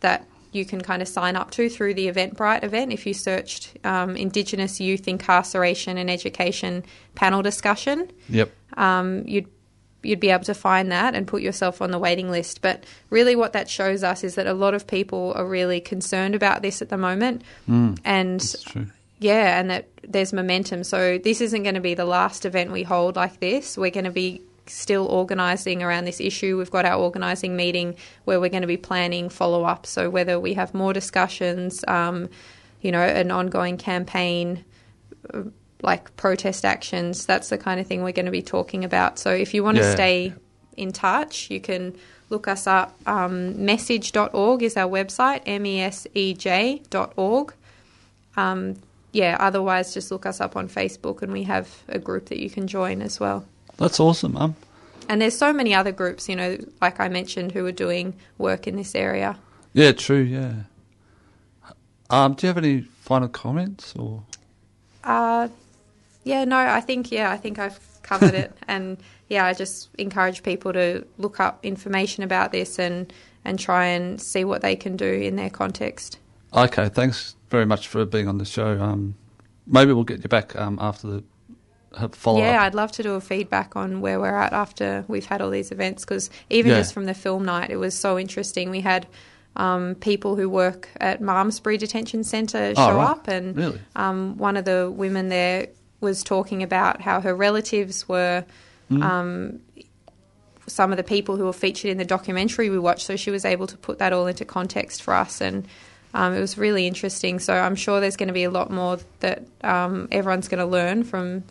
[0.00, 2.92] that you can kind of sign up to through the Eventbrite event.
[2.92, 6.82] If you searched um, Indigenous Youth Incarceration and Education
[7.14, 8.50] panel discussion, Yep.
[8.76, 9.46] um, you'd
[10.02, 12.60] you'd be able to find that and put yourself on the waiting list.
[12.60, 16.34] But really, what that shows us is that a lot of people are really concerned
[16.34, 18.86] about this at the moment, and That's true.
[19.20, 20.82] yeah, and that there's momentum.
[20.82, 23.78] So this isn't going to be the last event we hold like this.
[23.78, 26.56] We're going to be still organising around this issue.
[26.58, 29.86] We've got our organising meeting where we're going to be planning follow up.
[29.86, 32.28] So whether we have more discussions, um,
[32.80, 34.64] you know, an ongoing campaign.
[35.32, 35.42] uh,
[35.82, 39.18] Like protest actions, that's the kind of thing we're going to be talking about.
[39.18, 40.32] So, if you want to stay
[40.76, 41.92] in touch, you can
[42.30, 42.96] look us up.
[43.06, 47.52] Um, mesej.org is our website, M E S E J.org
[48.36, 48.76] um,
[49.12, 52.50] yeah, otherwise just look us up on Facebook and we have a group that you
[52.50, 53.44] can join as well.
[53.76, 54.56] That's awesome, Mum.
[55.08, 58.66] And there's so many other groups, you know, like I mentioned, who are doing work
[58.66, 59.38] in this area.
[59.72, 60.20] Yeah, true.
[60.20, 60.54] Yeah.
[62.10, 64.22] Um, do you have any final comments or?
[65.02, 65.48] Uh,
[66.22, 68.56] yeah, no, I think, yeah, I think I've covered it.
[68.68, 73.12] And yeah, I just encourage people to look up information about this and,
[73.44, 76.18] and try and see what they can do in their context.
[76.54, 78.80] Okay, thanks very much for being on the show.
[78.80, 79.16] Um,
[79.66, 81.24] maybe we'll get you back um, after the
[82.12, 82.62] follow yeah, up.
[82.66, 85.70] I'd love to do a feedback on where we're at after we've had all these
[85.72, 86.78] events because even Yeah.
[86.78, 88.70] just from the film night, it was so interesting.
[88.70, 89.06] We had
[89.56, 93.10] um, people who work at Malmesbury Detention Centre Oh, show right.
[93.10, 93.80] up, and Really?
[93.94, 95.68] um, one of the women there
[96.00, 98.44] was talking about how her relatives were.
[98.90, 99.02] Mm.
[99.02, 99.60] Um,
[100.66, 103.44] some of the people who were featured in the documentary we watched, so she was
[103.44, 105.68] able to put that all into context for us, and
[106.14, 107.38] um, it was really interesting.
[107.38, 110.66] So I'm sure there's going to be a lot more that um, everyone's going to
[110.66, 111.44] learn from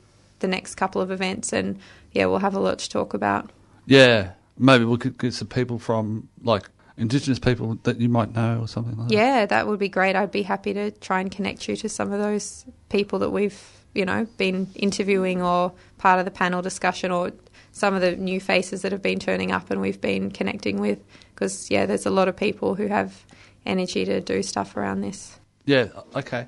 [0.43, 1.79] the next couple of events, and
[2.11, 3.51] yeah, we'll have a lot to talk about.
[3.87, 8.59] Yeah, maybe we could get some people from like Indigenous people that you might know
[8.61, 9.13] or something like that.
[9.15, 10.15] Yeah, that would be great.
[10.15, 13.59] I'd be happy to try and connect you to some of those people that we've,
[13.95, 17.31] you know, been interviewing or part of the panel discussion or
[17.71, 21.03] some of the new faces that have been turning up and we've been connecting with.
[21.33, 23.25] Because, yeah, there's a lot of people who have
[23.65, 25.39] energy to do stuff around this.
[25.65, 25.87] Yeah.
[26.15, 26.45] Okay.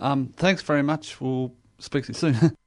[0.00, 1.20] Um, thanks very much.
[1.20, 2.56] We'll speak to you soon.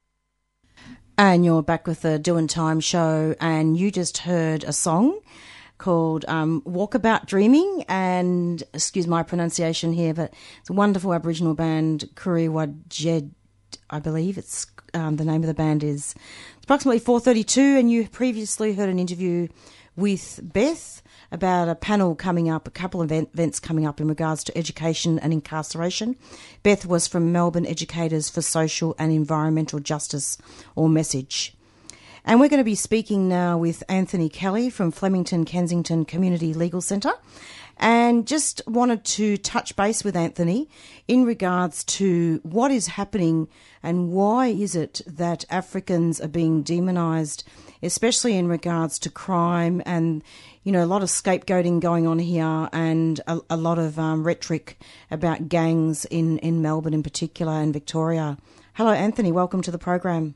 [1.22, 5.20] And you're back with the Doing Time show, and you just heard a song
[5.76, 7.84] called um, Walkabout Dreaming.
[7.90, 13.34] And excuse my pronunciation here, but it's a wonderful Aboriginal band, Kuriwa Jed,
[13.90, 14.38] I believe.
[14.38, 16.14] It's um, the name of the band is.
[16.62, 19.48] Approximately 4:32, and you previously heard an interview
[19.96, 24.42] with Beth about a panel coming up, a couple of events coming up in regards
[24.44, 26.16] to education and incarceration.
[26.62, 30.38] Beth was from Melbourne Educators for Social and Environmental Justice,
[30.74, 31.54] or Message.
[32.24, 36.80] And we're going to be speaking now with Anthony Kelly from Flemington Kensington Community Legal
[36.80, 37.14] Centre.
[37.82, 40.68] And just wanted to touch base with Anthony
[41.08, 43.48] in regards to what is happening
[43.82, 47.42] and why is it that Africans are being demonised,
[47.82, 50.22] especially in regards to crime and,
[50.62, 54.24] you know, a lot of scapegoating going on here and a, a lot of um,
[54.24, 54.78] rhetoric
[55.10, 58.36] about gangs in, in Melbourne in particular and Victoria.
[58.74, 59.32] Hello, Anthony.
[59.32, 60.34] Welcome to the program.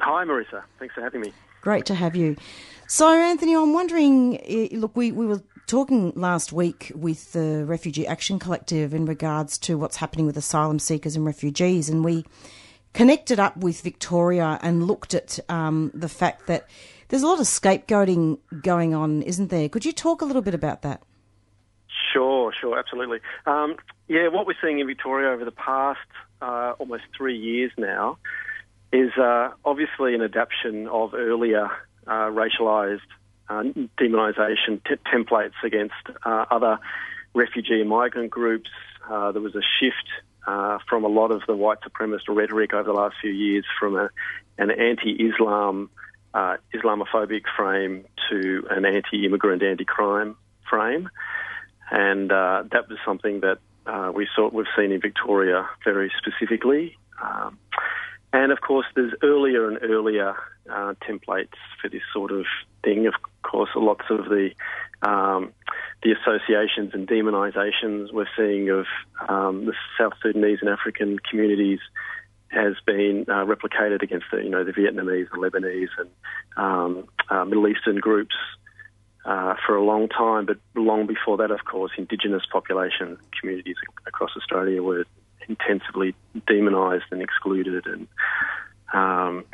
[0.00, 0.62] Hi, Marissa.
[0.78, 1.32] Thanks for having me.
[1.62, 2.36] Great to have you.
[2.86, 8.38] So, Anthony, I'm wondering look, we, we were talking last week with the Refugee Action
[8.38, 12.26] Collective in regards to what's happening with asylum seekers and refugees, and we
[12.92, 16.68] connected up with Victoria and looked at um, the fact that
[17.14, 19.68] there's a lot of scapegoating going on, isn't there?
[19.68, 21.00] Could you talk a little bit about that?
[22.12, 23.20] Sure, sure, absolutely.
[23.46, 23.76] Um,
[24.08, 26.00] yeah, what we're seeing in Victoria over the past
[26.42, 28.18] uh, almost three years now
[28.92, 31.70] is uh, obviously an adaptation of earlier
[32.08, 32.98] uh, racialised
[33.48, 33.62] uh,
[33.96, 35.94] demonisation t- templates against
[36.26, 36.80] uh, other
[37.32, 38.70] refugee and migrant groups.
[39.08, 40.08] Uh, there was a shift
[40.88, 44.10] from a lot of the white supremacist rhetoric over the last few years from a,
[44.58, 44.72] an
[46.34, 50.36] anti-Islam, Islamophobic frame to an anti-immigrant, anti-crime
[50.68, 51.08] frame,
[51.90, 53.58] and that was something that
[54.14, 56.96] we saw we've seen in Victoria very specifically.
[57.22, 57.58] Um,
[58.32, 60.34] and of course, there's earlier and earlier
[60.68, 62.46] uh, templates for this sort of
[62.82, 63.06] thing.
[63.06, 64.50] Of course, lots of the
[65.02, 65.52] um,
[66.02, 68.86] the associations and demonisations we're seeing of
[69.28, 71.78] um, the South Sudanese and African communities
[72.54, 76.10] has been uh, replicated against the you know the Vietnamese, the Lebanese, and
[76.56, 78.34] um, uh, Middle Eastern groups
[79.24, 80.46] uh, for a long time.
[80.46, 85.04] But long before that, of course, Indigenous population communities across Australia were
[85.48, 86.14] intensively
[86.46, 88.08] demonised and excluded and
[88.92, 89.44] um,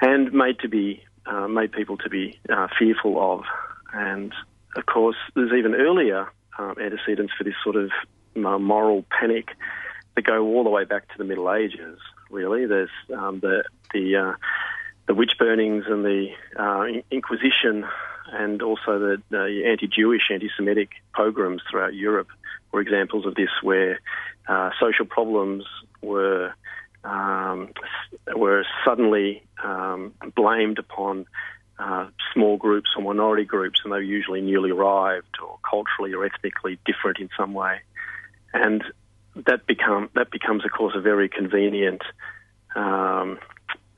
[0.00, 3.44] and made to be uh, made people to be uh, fearful of.
[3.92, 4.32] And
[4.76, 7.90] of course, there's even earlier um, antecedents for this sort of
[8.36, 9.48] uh, moral panic
[10.14, 11.98] that go all the way back to the Middle Ages.
[12.30, 14.32] Really, there's um, the the uh,
[15.06, 17.86] the witch burnings and the uh, Inquisition,
[18.32, 22.28] and also the, the anti-Jewish, anti-Semitic pogroms throughout Europe
[22.72, 24.00] were examples of this, where
[24.48, 25.64] uh, social problems
[26.02, 26.52] were
[27.04, 27.72] um,
[28.34, 31.26] were suddenly um, blamed upon
[31.78, 36.24] uh, small groups or minority groups, and they were usually newly arrived or culturally or
[36.24, 37.80] ethnically different in some way,
[38.52, 38.82] and
[39.46, 42.02] that become that becomes, of course, a very convenient.
[42.74, 43.38] Um,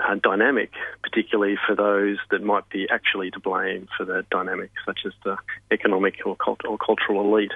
[0.00, 0.70] uh, dynamic,
[1.02, 5.36] particularly for those that might be actually to blame for the dynamic, such as the
[5.72, 7.52] economic or, cult- or cultural elite.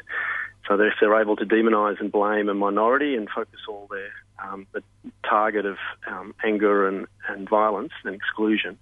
[0.68, 4.12] So that if they're able to demonise and blame a minority and focus all their
[4.42, 4.82] um, the
[5.28, 8.78] target of um, anger and, and violence and exclusion,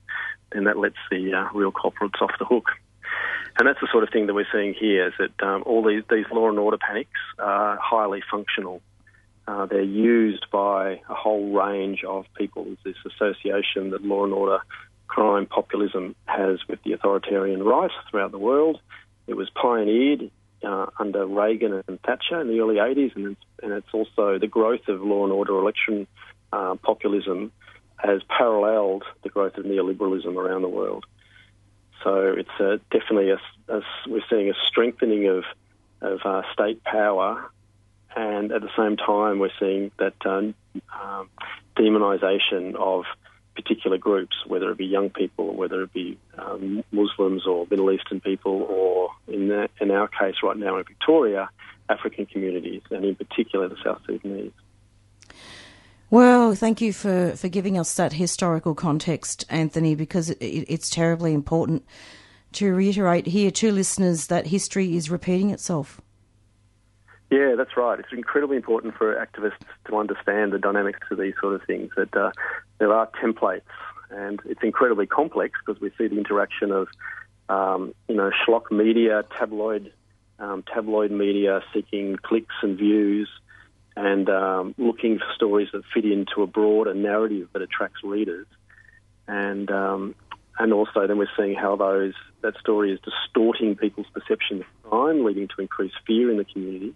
[0.53, 2.67] then that lets the uh, real culprits off the hook.
[3.59, 6.03] And that's the sort of thing that we're seeing here: is that um, all these
[6.11, 8.83] these law and order panics are highly functional.
[9.51, 12.65] Uh, they're used by a whole range of people.
[12.65, 14.61] There's this association that law and order
[15.09, 18.79] crime populism has with the authoritarian right throughout the world.
[19.27, 20.31] It was pioneered
[20.63, 24.47] uh, under Reagan and Thatcher in the early 80s, and it's, and it's also the
[24.47, 26.07] growth of law and order election
[26.53, 27.51] uh, populism
[27.97, 31.07] has paralleled the growth of neoliberalism around the world.
[32.05, 35.43] So it's uh, definitely a, a, we're seeing a strengthening of
[36.03, 37.51] of uh, state power,
[38.16, 40.55] and at the same time we're seeing that um,
[41.01, 41.29] um,
[41.77, 43.05] demonisation of
[43.55, 48.20] particular groups, whether it be young people whether it be um, Muslims or Middle Eastern
[48.20, 51.51] people, or in, the, in our case right now in Victoria,
[51.88, 54.53] African communities, and in particular the South Sudanese.
[56.09, 61.33] Well, thank you for, for giving us that historical context, Anthony, because it, it's terribly
[61.33, 61.85] important
[62.53, 66.01] to reiterate here to listeners that history is repeating itself.
[67.31, 67.99] Yeah, that's right.
[67.99, 69.53] It's incredibly important for activists
[69.87, 71.93] to understand the dynamics of these sort of things.
[71.97, 72.33] That uh,
[72.79, 73.62] there are templates,
[74.11, 76.88] and it's incredibly complex because we see the interaction of,
[77.49, 79.93] um, you know, schlock media, tabloid,
[80.40, 83.29] um, tabloid media seeking clicks and views,
[83.97, 88.49] and um, looking for stories that fit into a broader narrative that attracts readers,
[89.29, 90.16] and um,
[90.59, 95.25] and also then we're seeing how those that story is distorting people's perception of crime,
[95.25, 96.93] leading to increased fear in the community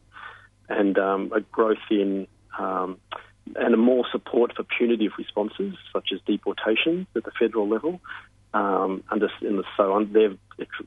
[0.68, 2.27] and um, a growth in
[2.59, 2.98] um,
[3.57, 8.00] and a more support for punitive responses, such as deportation at the federal level.
[8.55, 10.38] Um, under, the, so they've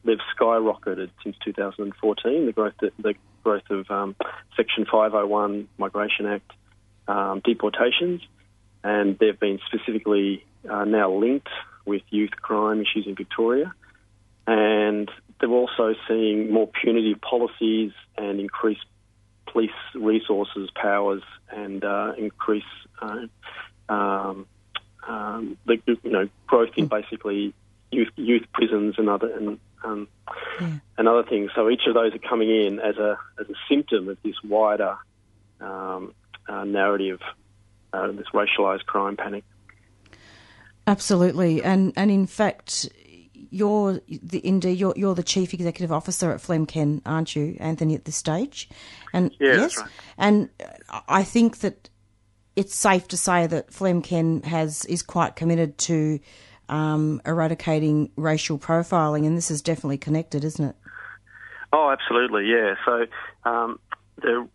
[0.05, 2.45] they've skyrocketed since 2014.
[2.45, 4.15] The growth the growth of um,
[4.55, 6.51] Section 501 Migration Act
[7.07, 8.21] um, deportations,
[8.83, 11.49] and they've been specifically uh, now linked
[11.85, 13.73] with youth crime issues in Victoria.
[14.45, 18.85] And they're also seeing more punitive policies and increased
[19.57, 22.63] police resources, powers, and uh, increase
[23.01, 23.25] uh,
[23.89, 24.45] um,
[25.07, 27.55] um, the you know growth in basically
[27.91, 30.07] youth youth prisons and other and um,
[30.61, 30.73] yeah.
[30.99, 31.49] and other things.
[31.55, 34.95] So each of those are coming in as a as a symptom of this wider
[35.59, 36.13] um,
[36.47, 37.19] uh, narrative,
[37.93, 39.43] uh, this racialised crime panic.
[40.85, 42.89] Absolutely, and and in fact,
[43.49, 47.95] you're the indeed you're you're the chief executive officer at Flemken, aren't you, Anthony?
[47.95, 48.69] At this stage,
[49.13, 49.89] and Yeah, yes, right.
[50.17, 50.49] and
[51.07, 51.89] I think that
[52.55, 56.19] it's safe to say that Flemken has is quite committed to
[56.69, 60.75] um, eradicating racial profiling, and this is definitely connected, isn't it?
[61.73, 62.75] Oh, absolutely, yeah.
[62.85, 63.05] So,
[63.45, 63.79] um,
[64.21, 64.47] the,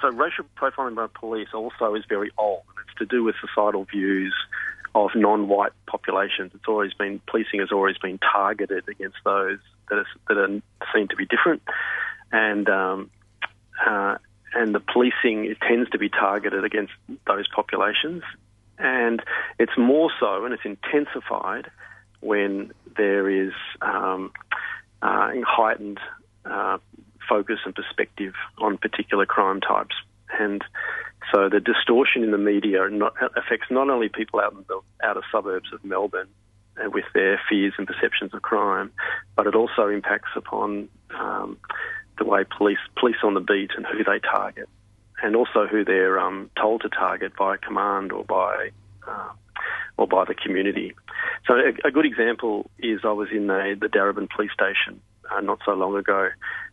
[0.00, 2.62] so racial profiling by police also is very old.
[2.86, 4.34] It's to do with societal views
[4.94, 6.52] of non-white populations.
[6.54, 10.62] It's always been policing has always been targeted against those that are, that are
[10.94, 11.62] seen to be different,
[12.32, 13.10] and um,
[13.86, 14.16] uh,
[14.54, 16.92] and the policing tends to be targeted against
[17.26, 18.22] those populations,
[18.78, 19.22] and
[19.58, 21.70] it's more so and it's intensified
[22.20, 24.32] when there is um,
[25.02, 25.98] uh, heightened
[26.44, 26.78] uh,
[27.28, 29.94] focus and perspective on particular crime types.
[30.38, 30.62] And
[31.32, 35.22] so the distortion in the media not, affects not only people out in the outer
[35.30, 36.28] suburbs of Melbourne
[36.82, 38.90] uh, with their fears and perceptions of crime,
[39.36, 41.58] but it also impacts upon um,
[42.18, 44.68] the way police police on the beat and who they target,
[45.22, 48.70] and also who they're um, told to target by command or by
[49.06, 49.30] uh,
[49.96, 50.94] or by the community.
[51.46, 55.00] So a, a good example is I was in the, the Darebin police station
[55.30, 56.28] uh, not so long ago,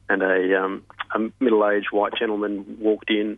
[0.10, 0.84] and a, um,
[1.14, 3.38] a middle-aged white gentleman walked in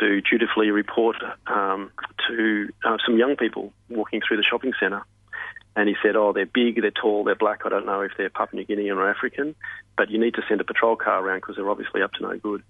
[0.00, 1.90] to dutifully report um,
[2.28, 5.02] to uh, some young people walking through the shopping centre.
[5.74, 7.60] And he said, "Oh, they're big, they're tall, they're black.
[7.64, 9.54] I don't know if they're Papua New Guinean or African,
[9.96, 12.36] but you need to send a patrol car around because they're obviously up to no
[12.38, 12.62] good."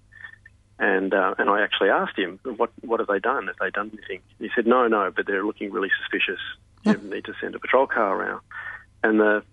[0.79, 3.47] And uh, and I actually asked him, "What what have they done?
[3.47, 6.39] Have they done anything?" He said, "No, no, but they're looking really suspicious.
[6.83, 8.41] You need to send a patrol car around."
[9.03, 9.43] And the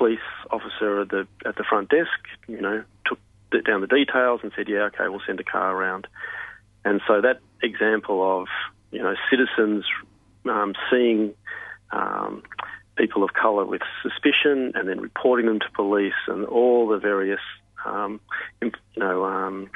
[0.00, 0.18] police
[0.50, 3.18] officer at the at the front desk, you know, took
[3.66, 6.06] down the details and said, "Yeah, okay, we'll send a car around."
[6.86, 8.48] And so that example of
[8.92, 9.84] you know citizens
[10.46, 11.34] um, seeing
[11.92, 12.42] um,
[12.96, 17.44] people of colour with suspicion and then reporting them to police and all the various
[17.84, 18.20] um,
[18.62, 19.70] you know um,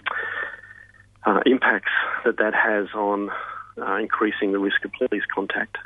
[1.27, 1.93] uh, impacts
[2.25, 3.31] that that has on
[3.77, 5.77] uh, increasing the risk of police contact.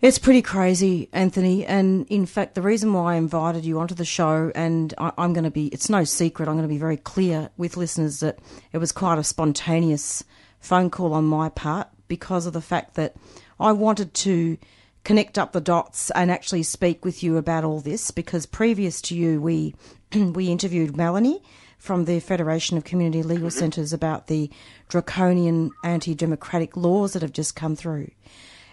[0.00, 1.66] It's pretty crazy, Anthony.
[1.66, 5.32] And in fact, the reason why I invited you onto the show, and I, I'm
[5.32, 8.38] going to be, it's no secret, I'm going to be very clear with listeners that
[8.72, 10.22] it was quite a spontaneous
[10.60, 13.16] phone call on my part because of the fact that
[13.58, 14.56] I wanted to
[15.02, 19.16] connect up the dots and actually speak with you about all this because previous to
[19.16, 19.74] you, we,
[20.14, 21.42] we interviewed Melanie
[21.76, 24.48] from the Federation of Community Legal Centres about the
[24.88, 28.10] draconian anti democratic laws that have just come through.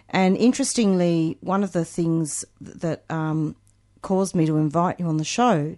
[0.10, 3.56] And interestingly, one of the things that um,
[4.02, 5.78] caused me to invite you on the show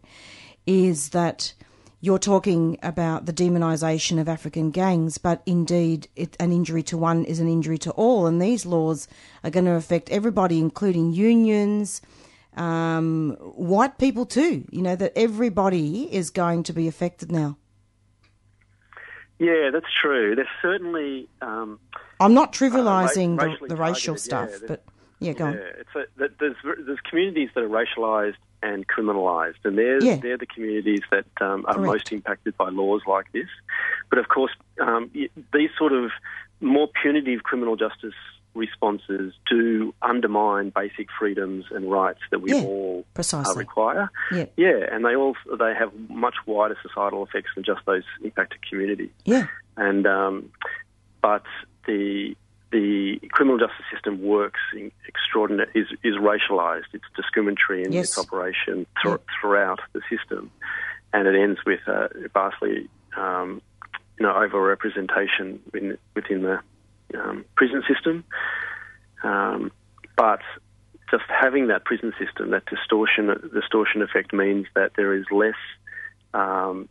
[0.66, 1.54] is that
[2.00, 7.26] you're talking about the demonisation of African gangs, but indeed, it, an injury to one
[7.26, 8.28] is an injury to all.
[8.28, 9.08] And these laws
[9.44, 12.02] are going to affect everybody, including unions,
[12.56, 14.66] um, white people too.
[14.70, 17.58] You know, that everybody is going to be affected now.
[19.40, 20.36] Yeah, that's true.
[20.36, 21.80] There's certainly um,
[22.20, 24.84] I'm not trivialising ra- the, the racial targeted, stuff, yeah, but
[25.20, 25.54] yeah, go on.
[25.54, 30.16] Yeah, it's a, there's there's communities that are racialised and criminalised, and they're Yeah.
[30.18, 31.86] they're the communities that um, are Correct.
[31.88, 33.48] most impacted by laws like this.
[34.10, 35.12] But of course, um,
[35.54, 36.12] these sort of
[36.60, 38.16] more punitive criminal justice
[38.58, 43.55] responses do undermine basic freedoms and rights that we Yeah, all uh, precisely.
[43.58, 44.10] require.
[44.32, 44.45] Yeah.
[44.58, 49.12] Yeah, and they all they have much wider societal effects than just those impacted communities
[49.26, 49.47] Yeah,
[49.78, 50.51] and um,
[51.22, 51.43] but
[51.86, 52.36] the
[52.72, 56.89] the criminal justice system works in extraordinary is is racialized.
[56.93, 58.10] It's discriminatory in Yes.
[58.10, 60.51] its operation thr- throughout the system,
[61.14, 63.62] and it ends with a vastly um,
[64.20, 66.60] you know overrepresentation within within the
[67.16, 68.24] um, prison system.
[69.24, 69.72] Um,
[70.16, 70.41] but
[71.10, 75.55] just having that prison system, that distortion distortion effect means that there is less
[76.34, 76.88] um,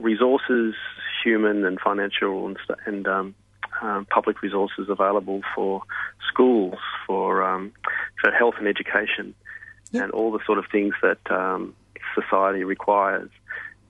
[0.00, 0.74] resources,
[1.22, 3.34] human and financial and, st- and um,
[3.80, 5.82] um, public resources available for
[6.28, 7.72] schools, for um,
[8.20, 9.34] for health and education,
[9.92, 10.04] Yep.
[10.04, 11.74] and all the sort of things that um,
[12.14, 13.28] society requires.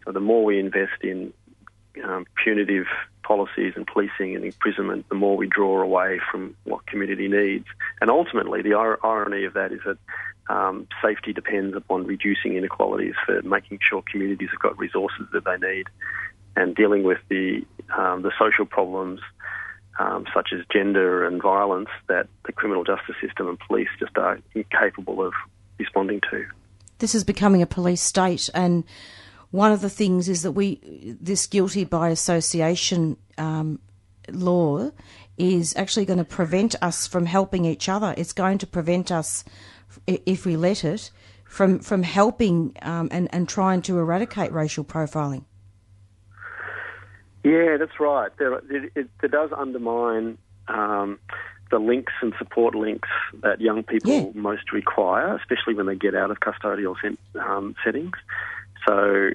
[0.05, 1.33] So the more we invest in
[2.03, 2.87] um, punitive
[3.23, 7.67] policies and policing and imprisonment, the more we draw away from what community needs.
[8.01, 9.99] And ultimately, the ir- irony of that is that
[10.49, 15.57] um, safety depends upon reducing inequalities for making sure communities have got resources that they
[15.57, 15.87] need
[16.57, 17.65] and dealing with the
[17.97, 19.21] um, the social problems
[19.99, 24.39] um, such as gender and violence that the criminal justice system and police just are
[24.55, 25.33] incapable of
[25.79, 26.47] responding to.
[26.99, 28.85] this is becoming a police state, and
[29.53, 30.81] one of the things is that we
[31.21, 33.79] this guilty by association um,
[34.29, 34.91] law
[35.39, 38.15] is actually going to prevent us from helping each other.
[38.17, 39.45] It's going to prevent us,
[40.07, 41.11] if we let it,
[41.45, 45.45] from from helping um, and and trying to eradicate racial profiling.
[47.45, 48.31] Yeah, that's right.
[48.39, 50.39] There, it, it, it does undermine
[50.69, 51.19] um,
[51.71, 53.09] the links and support links
[53.43, 54.27] that young people Yeah.
[54.35, 58.13] most require, especially when they get out of custodial sen- um, settings.
[58.87, 59.31] So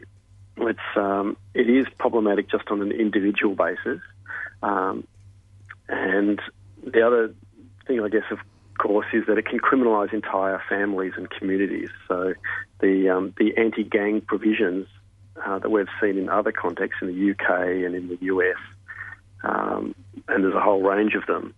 [0.58, 4.02] it's um, it is problematic just on an individual basis.
[4.62, 5.08] Um,
[5.88, 6.42] and
[6.84, 7.34] the other
[7.86, 8.40] thing, I guess, of
[8.78, 11.90] course, is that it can criminalise entire families and communities.
[12.08, 12.34] So
[12.80, 14.88] the um, the anti-gang provisions
[15.46, 18.58] uh, that we've seen in other contexts in the UK and in the US,
[19.44, 19.96] um,
[20.28, 21.54] and there's a whole range of them,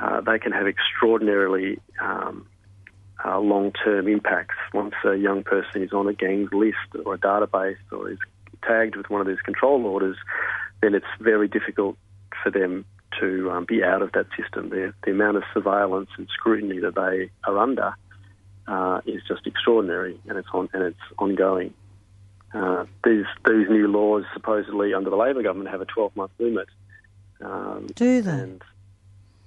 [0.00, 2.46] uh, they can have extraordinarily um,
[3.24, 4.54] uh, long-term impacts.
[4.72, 8.18] Once a young person is on a gang's list or a database or is
[8.66, 10.16] tagged with one of these control orders,
[10.82, 11.96] then it's very difficult
[12.42, 12.84] for them
[13.20, 14.70] to um, be out of that system.
[14.70, 17.94] The, the amount of surveillance and scrutiny that they are under
[18.66, 21.74] uh, is just extraordinary, and it's on and it's ongoing.
[22.52, 26.68] Uh, these these new laws, supposedly under the Labor government, have a 12 month limit.
[27.40, 28.30] Um, Do they?
[28.30, 28.62] and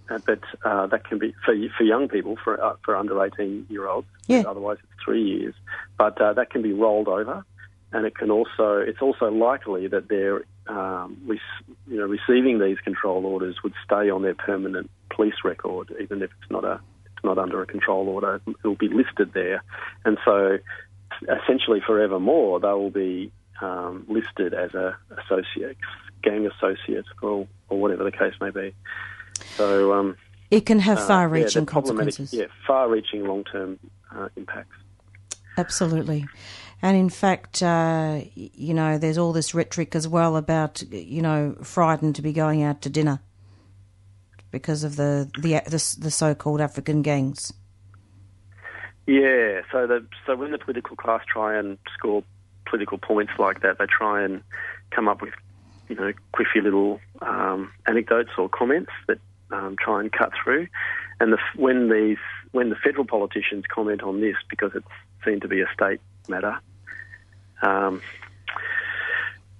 [0.08, 3.88] but uh, that can be for for young people for uh, for under 18 year
[3.88, 4.08] olds.
[4.28, 4.44] Yeah.
[4.48, 5.54] Otherwise, it's three years.
[5.98, 7.46] But uh, that can be rolled over,
[7.92, 11.40] and it can also it's also likely that they're um, re-
[11.88, 16.30] you know receiving these control orders would stay on their permanent police record, even if
[16.42, 18.42] it's not a it's not under a control order.
[18.48, 19.64] It will be listed there,
[20.06, 20.60] and so
[21.24, 23.32] essentially forevermore they will be
[23.62, 25.78] um, listed as a associate,
[26.22, 28.74] gang associate, or or whatever the case may be.
[29.58, 30.16] So um,
[30.50, 32.34] It can have uh, far-reaching they're problematic- consequences.
[32.40, 33.80] Yeah, far-reaching long-term
[34.16, 34.76] uh, impacts.
[35.58, 36.26] Absolutely.
[36.82, 41.56] And in fact, uh, you know, there's all this rhetoric as well about, you know,
[41.64, 43.20] frightened to be going out to dinner
[44.52, 47.52] because of the the the, the so-called African gangs.
[49.08, 52.24] Yeah, so the so when the political class try and score
[52.66, 54.44] political points like that, they try and
[54.92, 55.34] come up with
[55.90, 59.18] you know quiffy little um, anecdotes or comments that
[59.52, 60.68] um, try and cut through.
[61.20, 62.18] And the, when these
[62.52, 64.88] when the federal politicians comment on this because it's
[65.26, 66.60] seen to be a state matter,
[67.62, 68.02] um,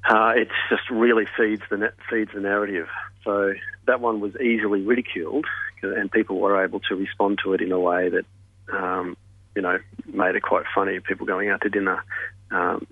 [0.10, 2.88] uh, it just really feeds the feeds the narrative.
[3.24, 3.54] So
[3.86, 5.46] that one was easily ridiculed,
[5.82, 8.26] and people were able to respond to it in a way that
[8.72, 9.18] um,
[9.56, 11.00] you know made it quite funny.
[11.00, 12.04] People going out to dinner,
[12.52, 12.88] um,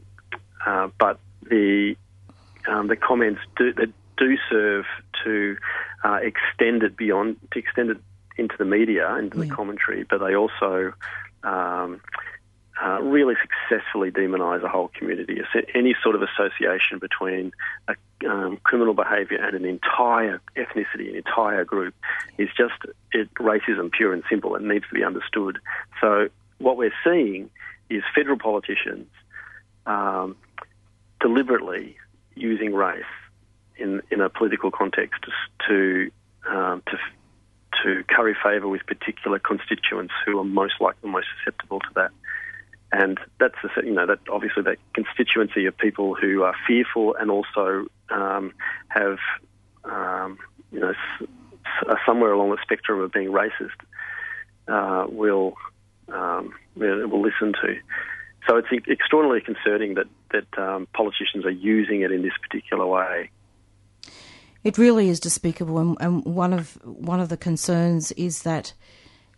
[0.66, 1.96] uh, but the
[2.68, 3.74] um, the comments do
[4.18, 4.86] do serve
[5.24, 5.58] to
[6.04, 7.98] uh, extend it beyond to extend it
[8.38, 10.94] into the media, into the commentary, but they also
[11.44, 12.02] um,
[12.84, 15.40] uh, really successfully demonise a whole community.
[15.74, 17.54] Any sort of association between
[17.88, 17.96] a,
[18.30, 21.94] um, criminal behaviour and an entire ethnicity, an entire group,
[22.38, 22.74] is just
[23.14, 25.60] it, racism, pure and simple, It needs to be understood.
[26.02, 27.50] So what we're seeing
[27.90, 29.08] is federal politicians
[29.86, 30.36] um,
[31.22, 31.96] deliberately
[32.36, 33.04] using race
[33.78, 35.26] in in a political context
[35.68, 36.12] to
[36.50, 36.98] um, to
[37.84, 42.12] to curry favour with particular constituents who are most likely most susceptible to that.
[42.92, 47.88] And that's you know that obviously that constituency of people who are fearful and also
[48.10, 48.54] um,
[48.90, 49.18] have
[49.84, 50.38] um,
[50.72, 53.80] you know s- somewhere along the spectrum of being racist
[54.68, 55.56] uh, will
[56.10, 57.76] um, will will listen to.
[58.48, 63.30] So it's extraordinarily concerning that that um, politicians are using it in this particular way.
[64.66, 68.74] It really is despicable, and, and one of one of the concerns is that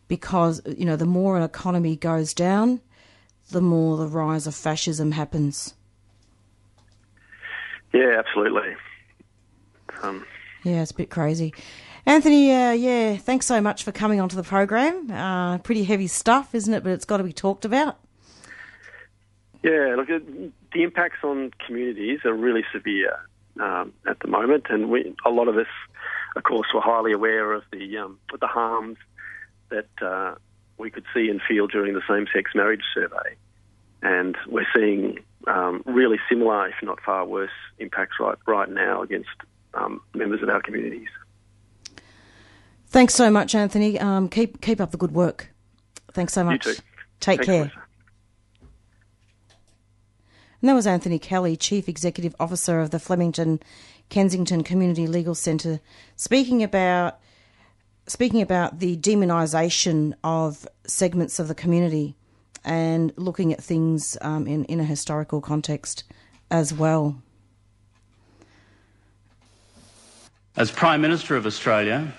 [0.07, 2.79] because you know the more an economy goes down,
[3.51, 5.73] the more the rise of fascism happens.
[7.93, 8.77] Yeah, absolutely.
[10.01, 10.25] Um,
[10.63, 11.53] Yeah, it's a bit crazy.
[12.05, 15.11] Anthony, uh, yeah, thanks so much for coming onto the program.
[15.11, 16.83] Uh, pretty heavy stuff, isn't it?
[16.83, 17.97] But it's got to be talked about.
[19.61, 23.19] Yeah, look, the impacts on communities are really severe
[23.61, 25.67] um, at the moment, and we, a lot of us,
[26.35, 28.97] of course, were highly aware of the um, of the harms
[29.69, 30.35] that uh,
[30.77, 33.35] we could see and feel during the same-sex marriage survey,
[34.01, 39.29] and we're seeing um, really similar, if not far worse, impacts right right now against
[39.73, 41.09] um, members of our communities.
[42.87, 43.99] Thanks so much, Anthony.
[43.99, 45.49] Um, keep keep up the good work.
[46.13, 46.63] Thanks so much.
[46.63, 46.75] too.
[47.19, 47.83] Take Thanks, care.
[50.61, 53.59] And that was Anthony Kelly, Chief Executive Officer of the Flemington
[54.09, 55.79] Kensington Community Legal Centre,
[56.15, 57.19] speaking about
[58.07, 62.15] speaking about the demonisation of segments of the community
[62.63, 66.03] and looking at things um, in in a historical context
[66.49, 67.21] as well.
[70.55, 72.11] As Prime Minister of Australia,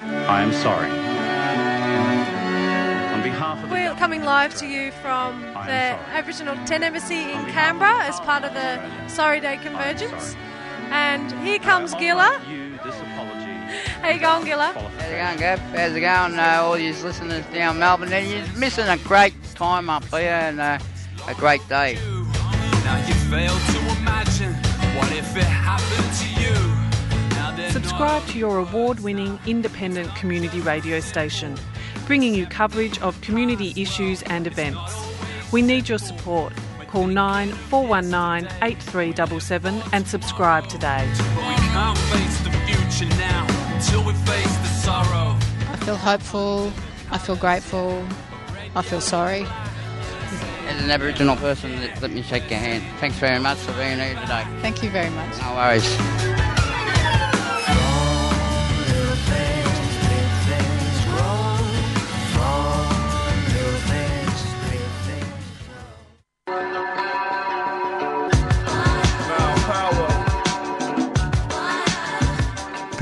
[0.00, 1.11] I am sorry.
[3.92, 5.98] On behalf of the We're coming live to you from the.
[6.12, 10.36] Aboriginal Tent Embassy in Canberra as part of the Sorry Day Convergence.
[10.90, 12.40] And here comes Gilla.
[12.48, 13.52] you this apology.
[14.00, 14.72] How you going, Gilla?
[14.74, 15.58] How's it going, Gav?
[15.58, 18.12] How's it going, uh, all you listeners down Melbourne?
[18.12, 20.78] And you're missing a great time up here and uh,
[21.28, 21.94] a great day.
[22.84, 24.54] Now you fail to imagine
[24.96, 27.70] what if it happened to you.
[27.70, 31.56] Subscribe to your award winning independent community radio station,
[32.12, 34.94] bringing you coverage of community issues and events.
[35.50, 36.52] We need your support.
[36.88, 41.08] Call 9419 8377 and subscribe today.
[41.08, 45.38] We can't face the future now until we face the sorrow.
[45.70, 46.70] I feel hopeful.
[47.10, 48.06] I feel grateful.
[48.76, 49.46] I feel sorry.
[50.68, 52.84] As an Aboriginal person, let, let me shake your hand.
[53.00, 54.44] Thanks very much for being here today.
[54.60, 55.40] Thank you very much.
[55.40, 56.61] No worries.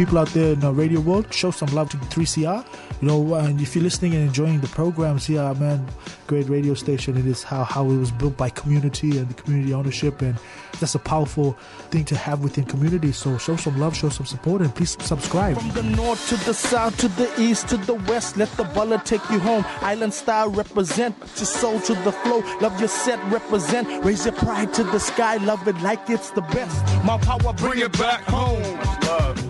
[0.00, 2.64] People out there in the radio world, show some love to 3CR.
[3.02, 5.86] You know, and if you're listening and enjoying the programs here, man,
[6.26, 7.18] great radio station.
[7.18, 10.38] It is how, how it was built by community and the community ownership, and
[10.78, 11.52] that's a powerful
[11.90, 13.12] thing to have within community.
[13.12, 15.58] So show some love, show some support, and please subscribe.
[15.58, 19.04] From the north to the south to the east to the west, let the baller
[19.04, 19.66] take you home.
[19.82, 22.38] Island style represent, your soul to the flow.
[22.62, 24.02] Love your set, represent.
[24.02, 26.82] Raise your pride to the sky, love it like it's the best.
[27.04, 29.49] My power, bring it back home.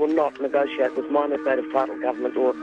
[0.00, 2.54] will not negotiate with minor state of title government or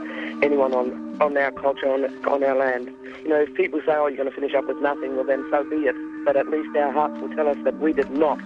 [0.42, 2.92] anyone on, on our culture, on, on our land.
[3.22, 5.46] You know, if people say, oh, you're going to finish up with nothing, well, then
[5.50, 5.94] so be it.
[6.24, 8.40] But at least our hearts will tell us that we did not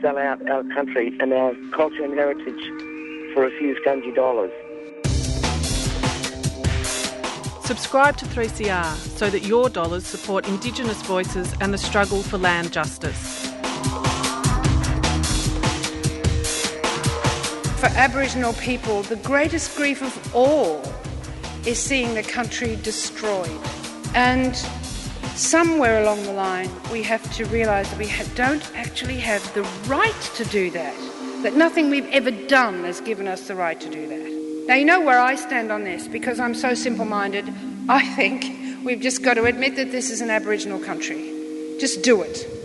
[0.00, 2.64] sell out our country and our culture and heritage
[3.34, 4.50] for a few scungy dollars.
[7.66, 12.72] Subscribe to 3CR so that your dollars support Indigenous voices and the struggle for land
[12.72, 13.51] justice.
[17.82, 20.84] For Aboriginal people, the greatest grief of all
[21.66, 23.50] is seeing the country destroyed.
[24.14, 24.54] And
[25.34, 30.20] somewhere along the line, we have to realise that we don't actually have the right
[30.36, 30.94] to do that.
[31.42, 34.66] That nothing we've ever done has given us the right to do that.
[34.68, 37.52] Now, you know where I stand on this because I'm so simple minded.
[37.88, 41.32] I think we've just got to admit that this is an Aboriginal country.
[41.80, 42.61] Just do it.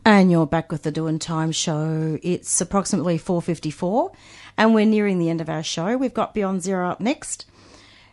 [0.05, 2.19] And you're back with the Doing Time show.
[2.23, 4.13] It's approximately 4:54
[4.57, 5.97] and we're nearing the end of our show.
[5.97, 7.47] We've got Beyond Zero up next.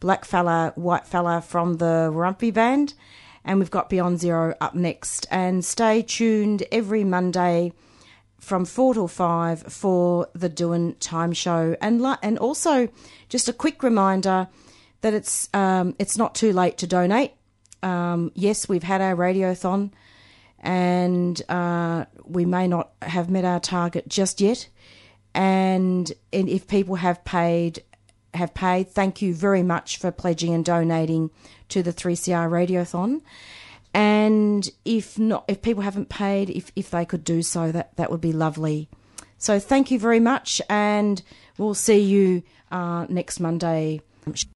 [0.00, 2.94] Black Fella, White Fella from the Warumpi Band.
[3.44, 5.26] And we've got Beyond Zero up next.
[5.30, 7.72] And stay tuned every Monday
[8.46, 11.76] from 4 till 5 for the Doing Time Show.
[11.80, 12.88] And, and also,
[13.28, 14.46] just a quick reminder
[15.00, 17.32] that it's, um, it's not too late to donate.
[17.82, 19.90] Um, yes, we've had our radiothon
[20.60, 24.68] and uh, we may not have met our target just yet.
[25.34, 27.82] And, and if people have paid,
[28.32, 31.30] have paid, thank you very much for pledging and donating
[31.70, 33.22] to the 3CR Radiothon.
[33.96, 38.10] And if not, if people haven't paid, if, if they could do so, that, that
[38.10, 38.90] would be lovely.
[39.38, 41.22] So thank you very much, and
[41.56, 44.02] we'll see you uh, next Monday.